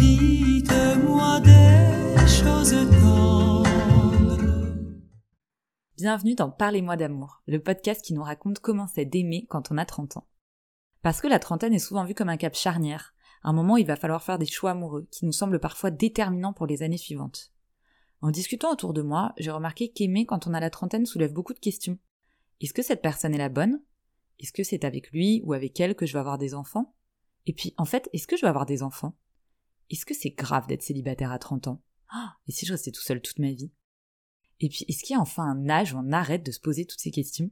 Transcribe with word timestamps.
dites-moi 0.00 1.40
des 1.40 2.26
choses 2.26 2.74
tendres. 3.00 3.64
Bienvenue 5.96 6.34
dans 6.34 6.50
Parlez-moi 6.50 6.96
d'amour, 6.96 7.42
le 7.46 7.62
podcast 7.62 8.02
qui 8.02 8.14
nous 8.14 8.22
raconte 8.22 8.60
comment 8.60 8.86
c'est 8.86 9.04
d'aimer 9.04 9.46
quand 9.48 9.70
on 9.70 9.76
a 9.76 9.84
30 9.84 10.16
ans. 10.16 10.26
Parce 11.02 11.20
que 11.20 11.28
la 11.28 11.38
trentaine 11.38 11.74
est 11.74 11.78
souvent 11.78 12.04
vue 12.04 12.14
comme 12.14 12.30
un 12.30 12.38
cap 12.38 12.54
charnière, 12.54 13.14
un 13.42 13.52
moment 13.52 13.74
où 13.74 13.78
il 13.78 13.86
va 13.86 13.96
falloir 13.96 14.22
faire 14.22 14.38
des 14.38 14.46
choix 14.46 14.70
amoureux 14.70 15.06
qui 15.10 15.26
nous 15.26 15.32
semblent 15.32 15.60
parfois 15.60 15.90
déterminants 15.90 16.54
pour 16.54 16.66
les 16.66 16.82
années 16.82 16.98
suivantes. 16.98 17.52
En 18.22 18.30
discutant 18.30 18.72
autour 18.72 18.92
de 18.92 19.02
moi, 19.02 19.34
j'ai 19.38 19.50
remarqué 19.50 19.90
qu'aimer 19.90 20.24
quand 20.24 20.46
on 20.46 20.54
a 20.54 20.60
la 20.60 20.70
trentaine 20.70 21.06
soulève 21.06 21.32
beaucoup 21.32 21.54
de 21.54 21.58
questions. 21.58 21.98
Est-ce 22.60 22.74
que 22.74 22.82
cette 22.82 23.02
personne 23.02 23.34
est 23.34 23.38
la 23.38 23.48
bonne? 23.48 23.82
Est-ce 24.38 24.52
que 24.52 24.62
c'est 24.62 24.84
avec 24.84 25.10
lui 25.10 25.42
ou 25.44 25.52
avec 25.52 25.78
elle 25.80 25.94
que 25.94 26.06
je 26.06 26.14
vais 26.14 26.20
avoir 26.20 26.38
des 26.38 26.54
enfants? 26.54 26.94
Et 27.46 27.52
puis, 27.54 27.74
en 27.78 27.86
fait, 27.86 28.08
est-ce 28.12 28.26
que 28.26 28.36
je 28.36 28.42
vais 28.42 28.48
avoir 28.48 28.66
des 28.66 28.82
enfants? 28.82 29.14
Est-ce 29.90 30.06
que 30.06 30.14
c'est 30.14 30.30
grave 30.30 30.66
d'être 30.66 30.82
célibataire 30.82 31.32
à 31.32 31.38
30 31.38 31.68
ans? 31.68 31.82
Ah, 32.08 32.36
Et 32.46 32.52
si 32.52 32.66
je 32.66 32.72
restais 32.72 32.92
tout 32.92 33.02
seul 33.02 33.20
toute 33.20 33.38
ma 33.38 33.52
vie? 33.52 33.72
Et 34.60 34.68
puis, 34.68 34.84
est-ce 34.88 35.02
qu'il 35.02 35.14
y 35.14 35.16
a 35.16 35.20
enfin 35.20 35.44
un 35.44 35.68
âge 35.68 35.94
où 35.94 35.98
on 35.98 36.12
arrête 36.12 36.44
de 36.44 36.52
se 36.52 36.60
poser 36.60 36.84
toutes 36.84 37.00
ces 37.00 37.10
questions? 37.10 37.50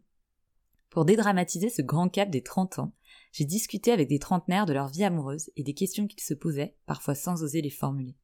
Pour 0.90 1.04
dédramatiser 1.04 1.68
ce 1.68 1.82
grand 1.82 2.08
cap 2.08 2.30
des 2.30 2.42
30 2.42 2.78
ans, 2.78 2.94
j'ai 3.32 3.44
discuté 3.44 3.92
avec 3.92 4.08
des 4.08 4.18
trentenaires 4.18 4.66
de 4.66 4.72
leur 4.72 4.88
vie 4.88 5.04
amoureuse 5.04 5.50
et 5.56 5.62
des 5.62 5.74
questions 5.74 6.06
qu'ils 6.06 6.22
se 6.22 6.34
posaient, 6.34 6.76
parfois 6.86 7.14
sans 7.14 7.42
oser 7.42 7.60
les 7.60 7.70
formuler. 7.70 8.16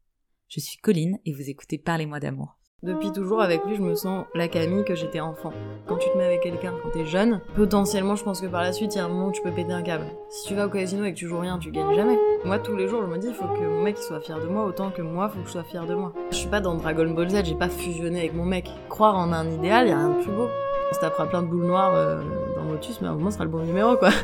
Je 0.49 0.61
suis 0.61 0.79
Colline 0.79 1.19
et 1.25 1.33
vous 1.33 1.51
écoutez 1.51 1.79
Parlez-moi 1.79 2.21
d'amour. 2.21 2.59
Depuis 2.85 3.13
toujours 3.13 3.41
avec 3.41 3.65
lui, 3.65 3.77
je 3.77 3.81
me 3.81 3.95
sens 3.95 4.27
la 4.35 4.47
Camille 4.47 4.85
que 4.85 4.95
j'étais 4.95 5.21
enfant. 5.21 5.55
Quand 5.87 5.97
tu 5.97 6.07
te 6.11 6.19
mets 6.19 6.27
avec 6.27 6.43
quelqu'un 6.43 6.75
quand 6.83 6.91
t'es 6.91 7.07
jeune, 7.07 7.41
potentiellement, 7.57 8.15
je 8.15 8.23
pense 8.23 8.43
que 8.43 8.47
par 8.47 8.61
la 8.61 8.75
suite, 8.75 8.95
il 8.95 8.99
y 8.99 9.01
a 9.01 9.07
un 9.07 9.09
moment 9.09 9.29
où 9.29 9.33
tu 9.33 9.41
peux 9.41 9.53
péter 9.53 9.73
un 9.73 9.81
câble. 9.81 10.05
Si 10.29 10.49
tu 10.49 10.55
vas 10.55 10.67
au 10.67 10.69
casino 10.69 11.03
et 11.05 11.15
que 11.15 11.17
tu 11.17 11.27
joues 11.27 11.39
rien, 11.39 11.59
tu 11.59 11.71
gagnes 11.71 11.95
jamais. 11.95 12.19
Moi, 12.45 12.59
tous 12.59 12.77
les 12.77 12.87
jours, 12.87 13.01
je 13.01 13.07
me 13.07 13.17
dis, 13.17 13.29
il 13.29 13.33
faut 13.33 13.47
que 13.47 13.67
mon 13.67 13.81
mec 13.81 13.97
soit 13.97 14.21
fier 14.21 14.39
de 14.39 14.45
moi 14.49 14.67
autant 14.67 14.91
que 14.91 15.01
moi, 15.01 15.31
faut 15.31 15.41
que 15.41 15.47
je 15.47 15.53
sois 15.53 15.65
fier 15.65 15.87
de 15.87 15.95
moi. 15.95 16.13
Je 16.31 16.37
suis 16.37 16.49
pas 16.51 16.61
dans 16.61 16.75
Dragon 16.75 17.09
Ball 17.11 17.31
Z, 17.31 17.47
j'ai 17.47 17.55
pas 17.55 17.71
fusionné 17.71 18.19
avec 18.19 18.35
mon 18.35 18.45
mec. 18.45 18.69
Croire 18.91 19.17
en 19.17 19.33
un 19.33 19.51
idéal, 19.51 19.89
y 19.89 19.91
a 19.91 19.97
rien 19.97 20.11
de 20.11 20.23
plus 20.23 20.33
beau. 20.33 20.51
On 20.91 20.95
se 20.95 21.01
tapera 21.01 21.27
plein 21.27 21.41
de 21.41 21.47
boules 21.49 21.65
noires 21.65 21.95
euh, 21.95 22.23
dans 22.55 22.65
Motus, 22.65 23.01
mais 23.01 23.09
à 23.09 23.13
un 23.13 23.15
moment, 23.15 23.31
ce 23.31 23.37
sera 23.37 23.47
le 23.47 23.51
bon 23.51 23.65
numéro, 23.65 23.97
quoi. 23.97 24.11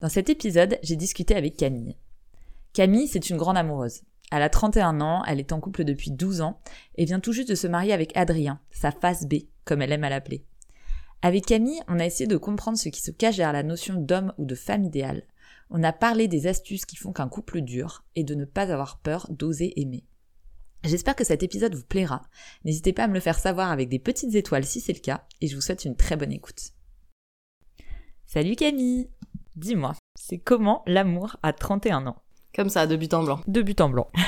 Dans 0.00 0.08
cet 0.08 0.30
épisode, 0.30 0.80
j'ai 0.82 0.96
discuté 0.96 1.36
avec 1.36 1.56
Camille. 1.56 1.96
Camille, 2.72 3.06
c'est 3.06 3.30
une 3.30 3.36
grande 3.36 3.56
amoureuse. 3.56 4.02
Elle 4.32 4.42
a 4.42 4.48
31 4.48 5.00
ans, 5.00 5.22
elle 5.26 5.38
est 5.38 5.52
en 5.52 5.60
couple 5.60 5.84
depuis 5.84 6.10
12 6.10 6.40
ans 6.40 6.60
et 6.96 7.04
vient 7.04 7.20
tout 7.20 7.32
juste 7.32 7.48
de 7.48 7.54
se 7.54 7.66
marier 7.66 7.92
avec 7.92 8.16
Adrien, 8.16 8.60
sa 8.70 8.90
face 8.90 9.26
B, 9.26 9.34
comme 9.64 9.82
elle 9.82 9.92
aime 9.92 10.04
à 10.04 10.10
l'appeler. 10.10 10.44
Avec 11.22 11.46
Camille, 11.46 11.80
on 11.88 11.98
a 11.98 12.06
essayé 12.06 12.26
de 12.26 12.36
comprendre 12.36 12.78
ce 12.78 12.88
qui 12.88 13.00
se 13.00 13.10
cache 13.10 13.36
derrière 13.36 13.52
la 13.52 13.62
notion 13.62 13.94
d'homme 13.94 14.32
ou 14.38 14.44
de 14.44 14.54
femme 14.54 14.84
idéale. 14.84 15.22
On 15.70 15.82
a 15.82 15.92
parlé 15.92 16.28
des 16.28 16.46
astuces 16.46 16.86
qui 16.86 16.96
font 16.96 17.12
qu'un 17.12 17.28
couple 17.28 17.60
dure 17.60 18.04
et 18.14 18.24
de 18.24 18.34
ne 18.34 18.44
pas 18.44 18.70
avoir 18.72 18.98
peur 18.98 19.26
d'oser 19.30 19.80
aimer. 19.80 20.04
J'espère 20.84 21.16
que 21.16 21.24
cet 21.24 21.42
épisode 21.42 21.74
vous 21.74 21.84
plaira. 21.84 22.22
N'hésitez 22.64 22.92
pas 22.92 23.04
à 23.04 23.08
me 23.08 23.14
le 23.14 23.20
faire 23.20 23.38
savoir 23.38 23.72
avec 23.72 23.88
des 23.88 23.98
petites 23.98 24.34
étoiles 24.34 24.64
si 24.64 24.80
c'est 24.80 24.92
le 24.92 25.00
cas 25.00 25.26
et 25.40 25.48
je 25.48 25.56
vous 25.56 25.62
souhaite 25.62 25.84
une 25.84 25.96
très 25.96 26.16
bonne 26.16 26.32
écoute. 26.32 26.70
Salut 28.26 28.54
Camille 28.54 29.08
Dis-moi, 29.56 29.94
c'est 30.14 30.38
comment 30.38 30.82
l'amour 30.86 31.38
à 31.42 31.52
31 31.52 32.06
ans? 32.08 32.22
Comme 32.56 32.70
ça, 32.70 32.86
de 32.86 32.96
but 32.96 33.12
en 33.12 33.22
blanc. 33.22 33.40
De 33.46 33.60
but 33.62 33.80
en 33.80 33.90
blanc. 33.90 34.08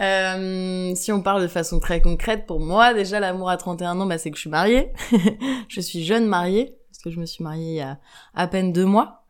Euh, 0.00 0.94
si 0.94 1.10
on 1.10 1.22
parle 1.22 1.42
de 1.42 1.48
façon 1.48 1.80
très 1.80 2.00
concrète, 2.00 2.46
pour 2.46 2.60
moi, 2.60 2.94
déjà, 2.94 3.18
l'amour 3.18 3.50
à 3.50 3.56
31 3.56 3.98
ans, 3.98 4.06
bah, 4.06 4.16
c'est 4.16 4.30
que 4.30 4.36
je 4.36 4.42
suis 4.42 4.48
mariée. 4.48 4.92
je 5.68 5.80
suis 5.80 6.04
jeune 6.04 6.26
mariée, 6.26 6.76
parce 6.88 7.02
que 7.02 7.10
je 7.10 7.18
me 7.18 7.26
suis 7.26 7.42
mariée 7.42 7.70
il 7.72 7.76
y 7.78 7.80
a 7.80 7.98
à 8.32 8.46
peine 8.46 8.72
deux 8.72 8.84
mois. 8.84 9.24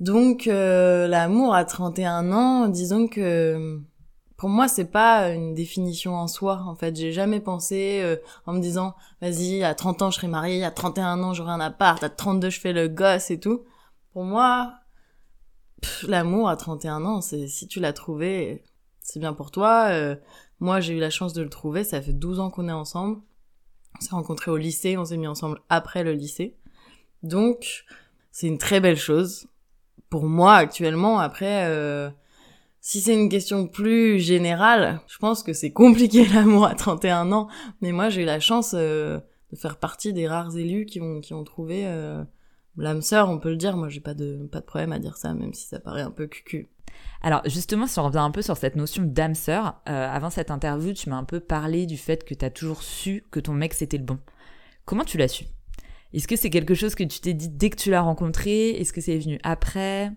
Donc, 0.00 0.48
euh, 0.48 1.08
l'amour 1.08 1.54
à 1.54 1.64
31 1.64 2.30
ans, 2.32 2.68
disons 2.68 3.08
que 3.08 3.80
pour 4.36 4.50
moi, 4.50 4.68
c'est 4.68 4.90
pas 4.90 5.30
une 5.30 5.54
définition 5.54 6.14
en 6.14 6.26
soi. 6.26 6.62
En 6.66 6.74
fait, 6.74 6.94
j'ai 6.94 7.12
jamais 7.12 7.40
pensé 7.40 8.00
euh, 8.02 8.16
en 8.44 8.52
me 8.52 8.60
disant, 8.60 8.94
vas-y, 9.22 9.64
à 9.64 9.74
30 9.74 10.02
ans, 10.02 10.10
je 10.10 10.16
serai 10.16 10.28
mariée, 10.28 10.62
à 10.62 10.70
31 10.70 11.22
ans, 11.22 11.32
j'aurai 11.32 11.52
un 11.52 11.60
appart, 11.60 12.04
à 12.04 12.10
32, 12.10 12.50
je 12.50 12.60
fais 12.60 12.74
le 12.74 12.88
gosse 12.88 13.30
et 13.30 13.40
tout. 13.40 13.62
Pour 14.12 14.24
moi, 14.24 14.74
l'amour 16.06 16.48
à 16.48 16.56
31 16.56 17.04
ans, 17.04 17.20
c'est 17.20 17.48
si 17.48 17.68
tu 17.68 17.80
l'as 17.80 17.92
trouvé, 17.92 18.62
c'est 19.00 19.20
bien 19.20 19.32
pour 19.32 19.50
toi. 19.50 19.88
Euh, 19.90 20.16
moi, 20.60 20.80
j'ai 20.80 20.94
eu 20.94 20.98
la 20.98 21.10
chance 21.10 21.32
de 21.32 21.42
le 21.42 21.48
trouver. 21.48 21.84
Ça 21.84 22.00
fait 22.00 22.12
12 22.12 22.40
ans 22.40 22.50
qu'on 22.50 22.68
est 22.68 22.72
ensemble. 22.72 23.20
On 23.96 24.00
s'est 24.00 24.14
rencontrés 24.14 24.50
au 24.50 24.56
lycée, 24.56 24.96
on 24.96 25.04
s'est 25.04 25.16
mis 25.16 25.26
ensemble 25.26 25.60
après 25.68 26.02
le 26.02 26.12
lycée. 26.12 26.56
Donc, 27.22 27.84
c'est 28.32 28.46
une 28.46 28.58
très 28.58 28.80
belle 28.80 28.96
chose. 28.96 29.46
Pour 30.10 30.24
moi, 30.24 30.54
actuellement, 30.54 31.20
après, 31.20 31.66
euh, 31.66 32.10
si 32.80 33.00
c'est 33.00 33.14
une 33.14 33.28
question 33.28 33.66
plus 33.66 34.18
générale, 34.18 35.00
je 35.06 35.18
pense 35.18 35.42
que 35.42 35.52
c'est 35.52 35.72
compliqué 35.72 36.26
l'amour 36.34 36.66
à 36.66 36.74
31 36.74 37.30
ans. 37.32 37.48
Mais 37.80 37.92
moi, 37.92 38.08
j'ai 38.08 38.22
eu 38.22 38.26
la 38.26 38.40
chance 38.40 38.74
euh, 38.74 39.20
de 39.52 39.56
faire 39.56 39.78
partie 39.78 40.12
des 40.12 40.26
rares 40.26 40.56
élus 40.56 40.86
qui 40.86 41.00
ont, 41.00 41.20
qui 41.20 41.34
ont 41.34 41.44
trouvé 41.44 41.84
l'âme 42.76 43.02
sœur, 43.02 43.28
on 43.28 43.38
peut 43.38 43.50
le 43.50 43.56
dire. 43.56 43.76
Moi, 43.76 43.88
j'ai 43.88 44.00
pas 44.00 44.14
de, 44.14 44.48
pas 44.50 44.60
de 44.60 44.64
problème 44.64 44.92
à 44.92 44.98
dire 44.98 45.16
ça, 45.16 45.34
même 45.34 45.54
si 45.54 45.66
ça 45.66 45.80
paraît 45.80 46.02
un 46.02 46.10
peu 46.10 46.26
cucu. 46.26 46.68
Alors 47.22 47.42
justement, 47.46 47.86
si 47.86 47.98
on 47.98 48.04
revient 48.04 48.18
un 48.18 48.30
peu 48.30 48.42
sur 48.42 48.56
cette 48.56 48.76
notion 48.76 49.02
d'âme 49.02 49.34
sœur, 49.34 49.80
euh, 49.88 50.08
avant 50.08 50.30
cette 50.30 50.50
interview, 50.50 50.92
tu 50.92 51.08
m'as 51.10 51.16
un 51.16 51.24
peu 51.24 51.40
parlé 51.40 51.86
du 51.86 51.96
fait 51.96 52.24
que 52.24 52.34
tu 52.34 52.44
as 52.44 52.50
toujours 52.50 52.82
su 52.82 53.24
que 53.30 53.40
ton 53.40 53.52
mec 53.52 53.74
c'était 53.74 53.98
le 53.98 54.04
bon. 54.04 54.18
Comment 54.84 55.04
tu 55.04 55.18
l'as 55.18 55.28
su? 55.28 55.44
Est-ce 56.12 56.28
que 56.28 56.36
c'est 56.36 56.50
quelque 56.50 56.74
chose 56.74 56.94
que 56.94 57.02
tu 57.02 57.20
t'es 57.20 57.34
dit 57.34 57.48
dès 57.48 57.70
que 57.70 57.76
tu 57.76 57.90
l'as 57.90 58.02
rencontré? 58.02 58.70
Est-ce 58.70 58.92
que 58.92 59.00
c'est 59.00 59.18
venu 59.18 59.40
après? 59.42 60.12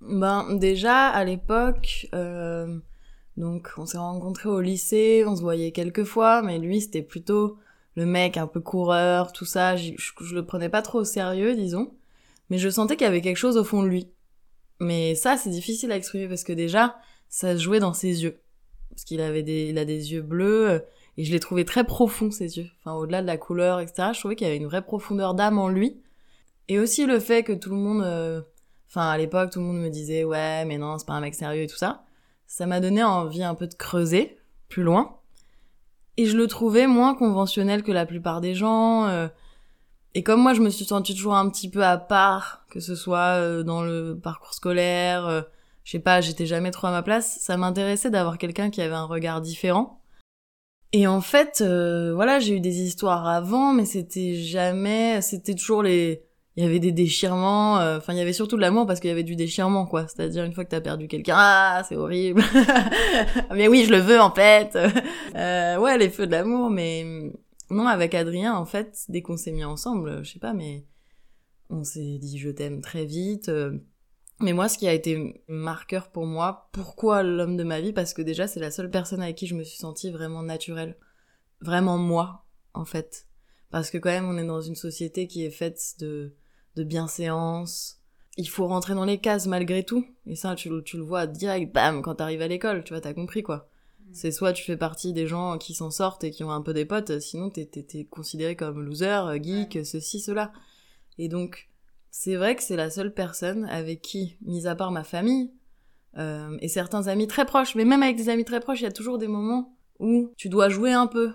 Ben 0.00 0.56
déjà 0.56 1.08
à 1.08 1.24
l'époque, 1.24 2.08
euh, 2.14 2.78
donc 3.36 3.70
on 3.76 3.86
s'est 3.86 3.98
rencontrés 3.98 4.48
au 4.48 4.60
lycée, 4.60 5.24
on 5.26 5.36
se 5.36 5.42
voyait 5.42 5.72
quelques 5.72 6.04
fois, 6.04 6.42
mais 6.42 6.58
lui 6.58 6.80
c'était 6.80 7.02
plutôt 7.02 7.58
le 7.96 8.06
mec 8.06 8.36
un 8.36 8.46
peu 8.46 8.60
coureur, 8.60 9.32
tout 9.32 9.44
ça. 9.44 9.74
Je, 9.76 9.92
je 9.98 10.34
le 10.34 10.46
prenais 10.46 10.68
pas 10.68 10.82
trop 10.82 11.00
au 11.00 11.04
sérieux, 11.04 11.56
disons, 11.56 11.92
mais 12.48 12.58
je 12.58 12.68
sentais 12.68 12.96
qu'il 12.96 13.04
y 13.06 13.08
avait 13.08 13.20
quelque 13.22 13.36
chose 13.36 13.56
au 13.56 13.64
fond 13.64 13.82
de 13.82 13.88
lui. 13.88 14.08
Mais 14.78 15.14
ça 15.16 15.36
c'est 15.36 15.50
difficile 15.50 15.90
à 15.90 15.96
exprimer 15.96 16.28
parce 16.28 16.44
que 16.44 16.52
déjà 16.52 16.96
ça 17.28 17.56
se 17.56 17.62
jouait 17.62 17.80
dans 17.80 17.94
ses 17.94 18.22
yeux, 18.22 18.40
parce 18.90 19.04
qu'il 19.04 19.20
avait 19.20 19.42
des, 19.42 19.70
il 19.70 19.78
a 19.78 19.84
des 19.84 20.12
yeux 20.12 20.22
bleus. 20.22 20.70
euh, 20.70 20.78
Et 21.18 21.24
je 21.24 21.32
l'ai 21.32 21.40
trouvé 21.40 21.64
très 21.64 21.82
profond, 21.84 22.30
ses 22.30 22.58
yeux. 22.58 22.68
Enfin, 22.78 22.94
au-delà 22.94 23.22
de 23.22 23.26
la 23.26 23.38
couleur, 23.38 23.80
etc., 23.80 24.10
je 24.12 24.18
trouvais 24.20 24.36
qu'il 24.36 24.46
y 24.46 24.50
avait 24.50 24.58
une 24.58 24.66
vraie 24.66 24.84
profondeur 24.84 25.34
d'âme 25.34 25.58
en 25.58 25.68
lui. 25.68 26.02
Et 26.68 26.78
aussi 26.78 27.06
le 27.06 27.18
fait 27.20 27.42
que 27.42 27.54
tout 27.54 27.70
le 27.70 27.76
monde, 27.76 28.02
euh, 28.02 28.42
enfin, 28.88 29.08
à 29.08 29.16
l'époque, 29.16 29.50
tout 29.50 29.60
le 29.60 29.64
monde 29.64 29.80
me 29.80 29.88
disait, 29.88 30.24
ouais, 30.24 30.64
mais 30.66 30.76
non, 30.78 30.98
c'est 30.98 31.06
pas 31.06 31.14
un 31.14 31.20
mec 31.22 31.34
sérieux 31.34 31.62
et 31.62 31.66
tout 31.66 31.76
ça. 31.76 32.04
Ça 32.46 32.66
m'a 32.66 32.80
donné 32.80 33.02
envie 33.02 33.42
un 33.42 33.54
peu 33.54 33.66
de 33.66 33.74
creuser 33.74 34.36
plus 34.68 34.82
loin. 34.82 35.15
Et 36.16 36.26
je 36.26 36.36
le 36.36 36.46
trouvais 36.46 36.86
moins 36.86 37.14
conventionnel 37.14 37.82
que 37.82 37.92
la 37.92 38.06
plupart 38.06 38.40
des 38.40 38.54
gens. 38.54 39.06
euh, 39.06 39.28
et 40.16 40.22
comme 40.22 40.40
moi, 40.40 40.54
je 40.54 40.62
me 40.62 40.70
suis 40.70 40.86
sentie 40.86 41.14
toujours 41.14 41.34
un 41.34 41.46
petit 41.50 41.68
peu 41.68 41.84
à 41.84 41.98
part, 41.98 42.64
que 42.70 42.80
ce 42.80 42.94
soit 42.94 43.38
euh, 43.38 43.62
dans 43.62 43.82
le 43.82 44.18
parcours 44.18 44.54
scolaire, 44.54 45.26
euh, 45.26 45.42
je 45.84 45.92
sais 45.92 45.98
pas, 45.98 46.22
j'étais 46.22 46.46
jamais 46.46 46.70
trop 46.70 46.86
à 46.86 46.90
ma 46.90 47.02
place, 47.02 47.36
ça 47.40 47.58
m'intéressait 47.58 48.10
d'avoir 48.10 48.38
quelqu'un 48.38 48.70
qui 48.70 48.80
avait 48.80 48.94
un 48.94 49.04
regard 49.04 49.42
différent. 49.42 50.00
Et 50.92 51.06
en 51.06 51.20
fait, 51.20 51.60
euh, 51.60 52.14
voilà, 52.14 52.40
j'ai 52.40 52.56
eu 52.56 52.60
des 52.60 52.80
histoires 52.80 53.28
avant, 53.28 53.74
mais 53.74 53.84
c'était 53.84 54.36
jamais, 54.36 55.20
c'était 55.20 55.54
toujours 55.54 55.82
les, 55.82 56.25
il 56.56 56.64
y 56.64 56.66
avait 56.66 56.78
des 56.78 56.92
déchirements, 56.92 57.78
euh, 57.80 57.98
enfin 57.98 58.14
il 58.14 58.18
y 58.18 58.22
avait 58.22 58.32
surtout 58.32 58.56
de 58.56 58.62
l'amour 58.62 58.86
parce 58.86 58.98
qu'il 58.98 59.08
y 59.08 59.12
avait 59.12 59.22
du 59.22 59.36
déchirement 59.36 59.86
quoi, 59.86 60.08
c'est-à-dire 60.08 60.42
une 60.42 60.54
fois 60.54 60.64
que 60.64 60.70
t'as 60.70 60.80
perdu 60.80 61.06
quelqu'un, 61.06 61.34
ah 61.36 61.82
c'est 61.86 61.96
horrible, 61.96 62.42
mais 63.54 63.68
oui 63.68 63.84
je 63.84 63.92
le 63.92 63.98
veux 63.98 64.18
en 64.18 64.34
fait, 64.34 64.74
euh, 65.36 65.76
ouais 65.76 65.98
les 65.98 66.08
feux 66.08 66.26
de 66.26 66.32
l'amour, 66.32 66.70
mais 66.70 67.30
non 67.68 67.86
avec 67.86 68.14
Adrien 68.14 68.54
en 68.54 68.64
fait 68.64 69.04
dès 69.10 69.20
qu'on 69.20 69.36
s'est 69.36 69.52
mis 69.52 69.64
ensemble, 69.64 70.24
je 70.24 70.32
sais 70.32 70.38
pas 70.38 70.54
mais 70.54 70.86
on 71.68 71.84
s'est 71.84 72.16
dit 72.18 72.38
je 72.38 72.48
t'aime 72.48 72.80
très 72.80 73.04
vite, 73.04 73.50
euh, 73.50 73.78
mais 74.40 74.54
moi 74.54 74.70
ce 74.70 74.78
qui 74.78 74.88
a 74.88 74.94
été 74.94 75.42
marqueur 75.48 76.10
pour 76.10 76.24
moi, 76.24 76.70
pourquoi 76.72 77.22
l'homme 77.22 77.58
de 77.58 77.64
ma 77.64 77.82
vie, 77.82 77.92
parce 77.92 78.14
que 78.14 78.22
déjà 78.22 78.46
c'est 78.46 78.60
la 78.60 78.70
seule 78.70 78.90
personne 78.90 79.20
avec 79.20 79.36
qui 79.36 79.46
je 79.46 79.54
me 79.54 79.62
suis 79.62 79.76
sentie 79.76 80.10
vraiment 80.10 80.42
naturelle, 80.42 80.96
vraiment 81.60 81.98
moi 81.98 82.46
en 82.72 82.86
fait, 82.86 83.26
parce 83.70 83.90
que 83.90 83.98
quand 83.98 84.08
même 84.08 84.26
on 84.26 84.38
est 84.38 84.46
dans 84.46 84.62
une 84.62 84.74
société 84.74 85.26
qui 85.26 85.44
est 85.44 85.50
faite 85.50 85.96
de 85.98 86.34
de 86.76 86.84
bienséance. 86.84 87.98
Il 88.36 88.48
faut 88.48 88.66
rentrer 88.66 88.94
dans 88.94 89.06
les 89.06 89.18
cases 89.18 89.46
malgré 89.46 89.82
tout. 89.82 90.04
Et 90.26 90.36
ça, 90.36 90.54
tu, 90.54 90.68
le- 90.68 90.82
tu 90.82 90.98
le 90.98 91.02
vois 91.02 91.26
direct, 91.26 91.74
bam, 91.74 92.02
quand 92.02 92.16
t'arrives 92.16 92.42
à 92.42 92.48
l'école, 92.48 92.84
tu 92.84 92.92
vois, 92.92 93.00
t'as 93.00 93.14
compris 93.14 93.42
quoi. 93.42 93.68
C'est 94.12 94.30
soit 94.30 94.52
tu 94.52 94.62
fais 94.62 94.76
partie 94.76 95.12
des 95.12 95.26
gens 95.26 95.58
qui 95.58 95.74
s'en 95.74 95.90
sortent 95.90 96.22
et 96.22 96.30
qui 96.30 96.44
ont 96.44 96.52
un 96.52 96.62
peu 96.62 96.72
des 96.72 96.84
potes, 96.84 97.18
sinon 97.18 97.50
t'es, 97.50 97.66
t'es, 97.66 97.82
t'es 97.82 98.04
considéré 98.04 98.54
comme 98.54 98.80
loser, 98.82 99.06
euh, 99.26 99.38
geek, 99.42 99.84
ceci, 99.84 100.20
cela. 100.20 100.52
Et 101.18 101.28
donc, 101.28 101.68
c'est 102.10 102.36
vrai 102.36 102.54
que 102.54 102.62
c'est 102.62 102.76
la 102.76 102.88
seule 102.88 103.12
personne 103.12 103.64
avec 103.64 104.02
qui, 104.02 104.36
mis 104.42 104.66
à 104.68 104.76
part 104.76 104.92
ma 104.92 105.02
famille, 105.02 105.50
euh, 106.18 106.56
et 106.60 106.68
certains 106.68 107.08
amis 107.08 107.26
très 107.26 107.46
proches, 107.46 107.74
mais 107.74 107.84
même 107.84 108.02
avec 108.02 108.16
des 108.16 108.28
amis 108.28 108.44
très 108.44 108.60
proches, 108.60 108.80
il 108.80 108.84
y 108.84 108.86
a 108.86 108.92
toujours 108.92 109.18
des 109.18 109.28
moments 109.28 109.74
où 109.98 110.30
tu 110.36 110.48
dois 110.48 110.68
jouer 110.68 110.92
un 110.92 111.08
peu. 111.08 111.32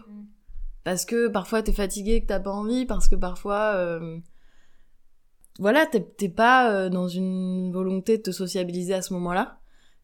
Parce 0.83 1.05
que 1.05 1.27
parfois 1.27 1.61
t'es 1.61 1.73
fatigué, 1.73 2.21
que 2.21 2.27
t'as 2.27 2.39
pas 2.39 2.51
envie, 2.51 2.85
parce 2.85 3.09
que 3.09 3.15
parfois... 3.15 3.73
euh, 3.75 4.17
voilà, 5.59 5.85
t'es 5.85 6.29
pas 6.29 6.71
euh, 6.73 6.89
dans 6.89 7.07
une 7.07 7.71
volonté 7.71 8.17
de 8.17 8.23
te 8.23 8.31
sociabiliser 8.31 8.93
à 8.93 9.01
ce 9.01 9.13
moment-là. 9.13 9.59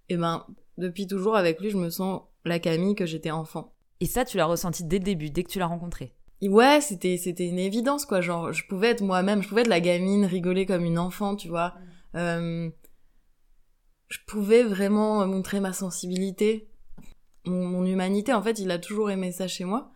Et 0.09 0.17
ben, 0.17 0.45
depuis 0.77 1.07
toujours 1.07 1.35
avec 1.35 1.59
lui, 1.59 1.69
je 1.69 1.77
me 1.77 1.89
sens 1.89 2.21
la 2.45 2.59
Camille 2.59 2.95
que 2.95 3.05
j'étais 3.05 3.31
enfant. 3.31 3.73
Et 3.99 4.05
ça, 4.05 4.25
tu 4.25 4.37
l'as 4.37 4.45
ressenti 4.45 4.83
dès 4.83 4.99
le 4.99 5.03
début, 5.03 5.29
dès 5.29 5.43
que 5.43 5.49
tu 5.49 5.59
l'as 5.59 5.65
rencontré. 5.65 6.13
Ouais, 6.41 6.81
c'était 6.81 7.17
c'était 7.17 7.47
une 7.47 7.57
évidence 7.57 8.05
quoi. 8.05 8.21
Genre, 8.21 8.53
je 8.53 8.63
pouvais 8.67 8.89
être 8.89 9.01
moi-même, 9.01 9.41
je 9.41 9.49
pouvais 9.49 9.61
être 9.61 9.67
la 9.67 9.79
gamine, 9.79 10.25
rigoler 10.25 10.67
comme 10.67 10.85
une 10.85 10.99
enfant, 10.99 11.35
tu 11.35 11.47
vois. 11.47 11.73
Euh, 12.13 12.69
je 14.09 14.17
pouvais 14.27 14.63
vraiment 14.63 15.25
montrer 15.25 15.59
ma 15.59 15.73
sensibilité, 15.73 16.69
mon, 17.45 17.65
mon 17.65 17.85
humanité. 17.85 18.33
En 18.33 18.43
fait, 18.43 18.59
il 18.59 18.69
a 18.69 18.77
toujours 18.77 19.09
aimé 19.09 19.31
ça 19.31 19.47
chez 19.47 19.65
moi. 19.65 19.91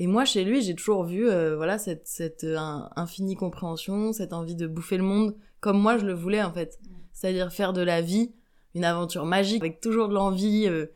Et 0.00 0.06
moi, 0.06 0.24
chez 0.24 0.44
lui, 0.44 0.62
j'ai 0.62 0.74
toujours 0.74 1.04
vu, 1.04 1.28
euh, 1.28 1.56
voilà, 1.56 1.76
cette, 1.76 2.06
cette 2.06 2.44
euh, 2.44 2.56
un- 2.56 2.88
infinie 2.96 3.34
compréhension, 3.34 4.12
cette 4.12 4.32
envie 4.32 4.54
de 4.56 4.66
bouffer 4.66 4.96
le 4.96 5.02
monde 5.02 5.36
comme 5.60 5.78
moi 5.80 5.98
je 5.98 6.06
le 6.06 6.14
voulais 6.14 6.42
en 6.42 6.52
fait. 6.52 6.78
C'est-à-dire 7.12 7.52
faire 7.52 7.72
de 7.72 7.82
la 7.82 8.00
vie 8.00 8.32
une 8.74 8.84
aventure 8.84 9.24
magique 9.24 9.60
avec 9.62 9.80
toujours 9.80 10.08
de 10.08 10.14
l'envie, 10.14 10.66
euh, 10.68 10.86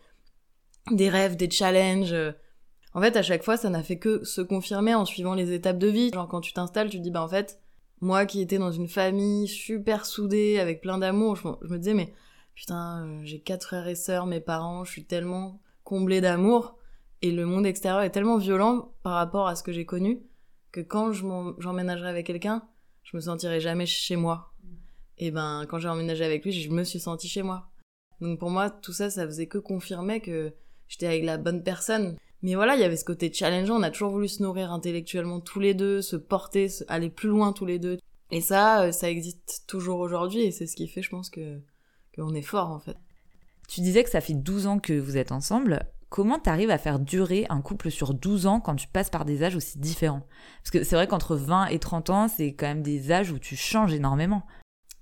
des 0.91 1.09
rêves, 1.09 1.37
des 1.37 1.51
challenges. 1.51 2.13
euh. 2.13 2.33
En 2.95 3.01
fait, 3.01 3.17
à 3.17 3.23
chaque 3.23 3.43
fois, 3.43 3.57
ça 3.57 3.71
n'a 3.71 3.83
fait 3.83 3.99
que 3.99 4.23
se 4.25 4.41
confirmer 4.41 4.95
en 4.95 5.05
suivant 5.05 5.35
les 5.35 5.53
étapes 5.53 5.79
de 5.79 5.89
vie. 5.89 6.11
Genre 6.13 6.29
quand 6.29 6.41
tu 6.41 6.53
t'installes, 6.53 6.91
tu 6.91 6.99
te 6.99 7.03
dis 7.03 7.11
bah 7.11 7.23
en 7.23 7.29
fait, 7.29 7.59
moi 8.01 8.25
qui 8.27 8.41
étais 8.41 8.59
dans 8.59 8.71
une 8.73 8.89
famille 8.89 9.49
super 9.49 10.07
soudée 10.07 10.59
avec 10.61 10.81
plein 10.81 10.99
d'amour, 10.99 11.35
je, 11.37 11.49
me- 11.49 11.55
je 11.63 11.73
me 11.73 11.79
disais 11.79 11.95
mais 11.95 12.13
putain, 12.55 13.05
euh, 13.07 13.21
j'ai 13.25 13.41
quatre 13.41 13.65
frères 13.67 13.89
et 13.89 13.95
sœurs, 13.97 14.27
mes 14.27 14.41
parents, 14.41 14.85
je 14.85 14.93
suis 14.93 15.05
tellement 15.07 15.61
comblée 15.85 16.21
d'amour 16.21 16.77
et 17.23 17.31
le 17.31 17.47
monde 17.47 17.67
extérieur 17.67 18.03
est 18.03 18.11
tellement 18.11 18.37
violent 18.37 18.93
par 19.03 19.15
rapport 19.15 19.47
à 19.47 19.57
ce 19.57 19.63
que 19.63 19.73
j'ai 19.73 19.87
connu 19.87 20.23
que 20.73 20.81
quand 20.81 21.13
j'emménagerai 21.13 22.09
avec 22.09 22.27
quelqu'un, 22.27 22.63
je 23.05 23.17
me 23.17 23.21
sentirai 23.21 23.61
jamais 23.61 23.87
chez 23.87 24.17
moi. 24.17 24.53
Et 25.19 25.31
ben, 25.31 25.67
quand 25.69 25.79
j'ai 25.79 25.89
emménagé 25.89 26.25
avec 26.25 26.45
lui, 26.45 26.53
je 26.53 26.71
me 26.71 26.83
suis 26.83 26.99
sentie 26.99 27.29
chez 27.29 27.43
moi. 27.43 27.71
Donc 28.21 28.39
pour 28.39 28.51
moi, 28.51 28.71
tout 28.71 28.93
ça, 28.93 29.11
ça 29.11 29.27
faisait 29.27 29.47
que 29.47 29.59
confirmer 29.59 30.21
que 30.21 30.53
j'étais 30.89 31.07
avec 31.07 31.25
la 31.25 31.39
bonne 31.39 31.63
personne. 31.63 32.17
Mais 32.43 32.55
voilà, 32.55 32.75
il 32.75 32.81
y 32.81 32.85
avait 32.85 32.97
ce 32.97 33.05
côté 33.05 33.33
challengeant, 33.33 33.79
on 33.79 33.83
a 33.83 33.91
toujours 33.91 34.11
voulu 34.11 34.27
se 34.27 34.43
nourrir 34.43 34.73
intellectuellement 34.73 35.41
tous 35.41 35.61
les 35.61 35.75
deux, 35.75 36.03
se 36.03 36.17
porter, 36.17 36.69
aller 36.89 37.11
plus 37.11 37.29
loin 37.29 37.53
tous 37.53 37.67
les 37.67 37.79
deux. 37.79 37.99
Et 38.33 38.41
ça, 38.41 38.83
euh, 38.83 38.93
ça 38.93 39.11
existe 39.11 39.65
toujours 39.69 40.01
aujourd'hui, 40.01 40.41
et 40.41 40.51
c'est 40.51 40.67
ce 40.67 40.75
qui 40.75 40.89
fait, 40.89 41.03
je 41.03 41.11
pense, 41.11 41.31
que 41.31 41.61
qu'on 42.17 42.35
est 42.35 42.43
fort 42.43 42.71
en 42.71 42.81
fait. 42.81 42.97
Tu 43.69 43.81
disais 43.81 44.03
que 44.03 44.11
ça 44.11 44.21
fait 44.21 44.35
12 44.35 44.67
ans 44.67 44.79
que 44.81 44.93
vous 44.93 45.17
êtes 45.17 45.33
ensemble. 45.33 45.87
Comment 46.13 46.39
t'arrives 46.39 46.71
à 46.71 46.77
faire 46.77 46.99
durer 46.99 47.47
un 47.49 47.63
couple 47.63 47.91
sur 47.91 48.13
12 48.13 48.45
ans 48.47 48.61
quand 48.61 48.77
tu 48.77 48.87
passes 48.87 49.09
par 49.09 49.25
des 49.25 49.43
âges 49.43 49.57
aussi 49.57 49.79
différents? 49.79 50.27
Parce 50.63 50.71
que 50.71 50.85
c'est 50.85 50.95
vrai 50.95 51.07
qu'entre 51.07 51.37
20 51.37 51.69
et 51.69 51.79
30 51.79 52.11
ans, 52.11 52.29
c'est 52.29 52.53
quand 52.53 52.67
même 52.67 52.83
des 52.83 53.13
âges 53.13 53.31
où 53.31 53.39
tu 53.39 53.57
changes 53.57 53.95
énormément. 53.95 54.43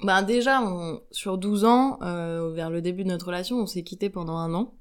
Ben 0.04 0.22
déjà, 0.22 0.62
sur 1.10 1.36
12 1.36 1.64
ans, 1.64 1.98
euh, 2.02 2.52
vers 2.52 2.70
le 2.70 2.80
début 2.80 3.02
de 3.02 3.08
notre 3.08 3.26
relation, 3.26 3.56
on 3.56 3.66
s'est 3.66 3.82
quitté 3.82 4.08
pendant 4.08 4.36
un 4.36 4.54
an. 4.54 4.76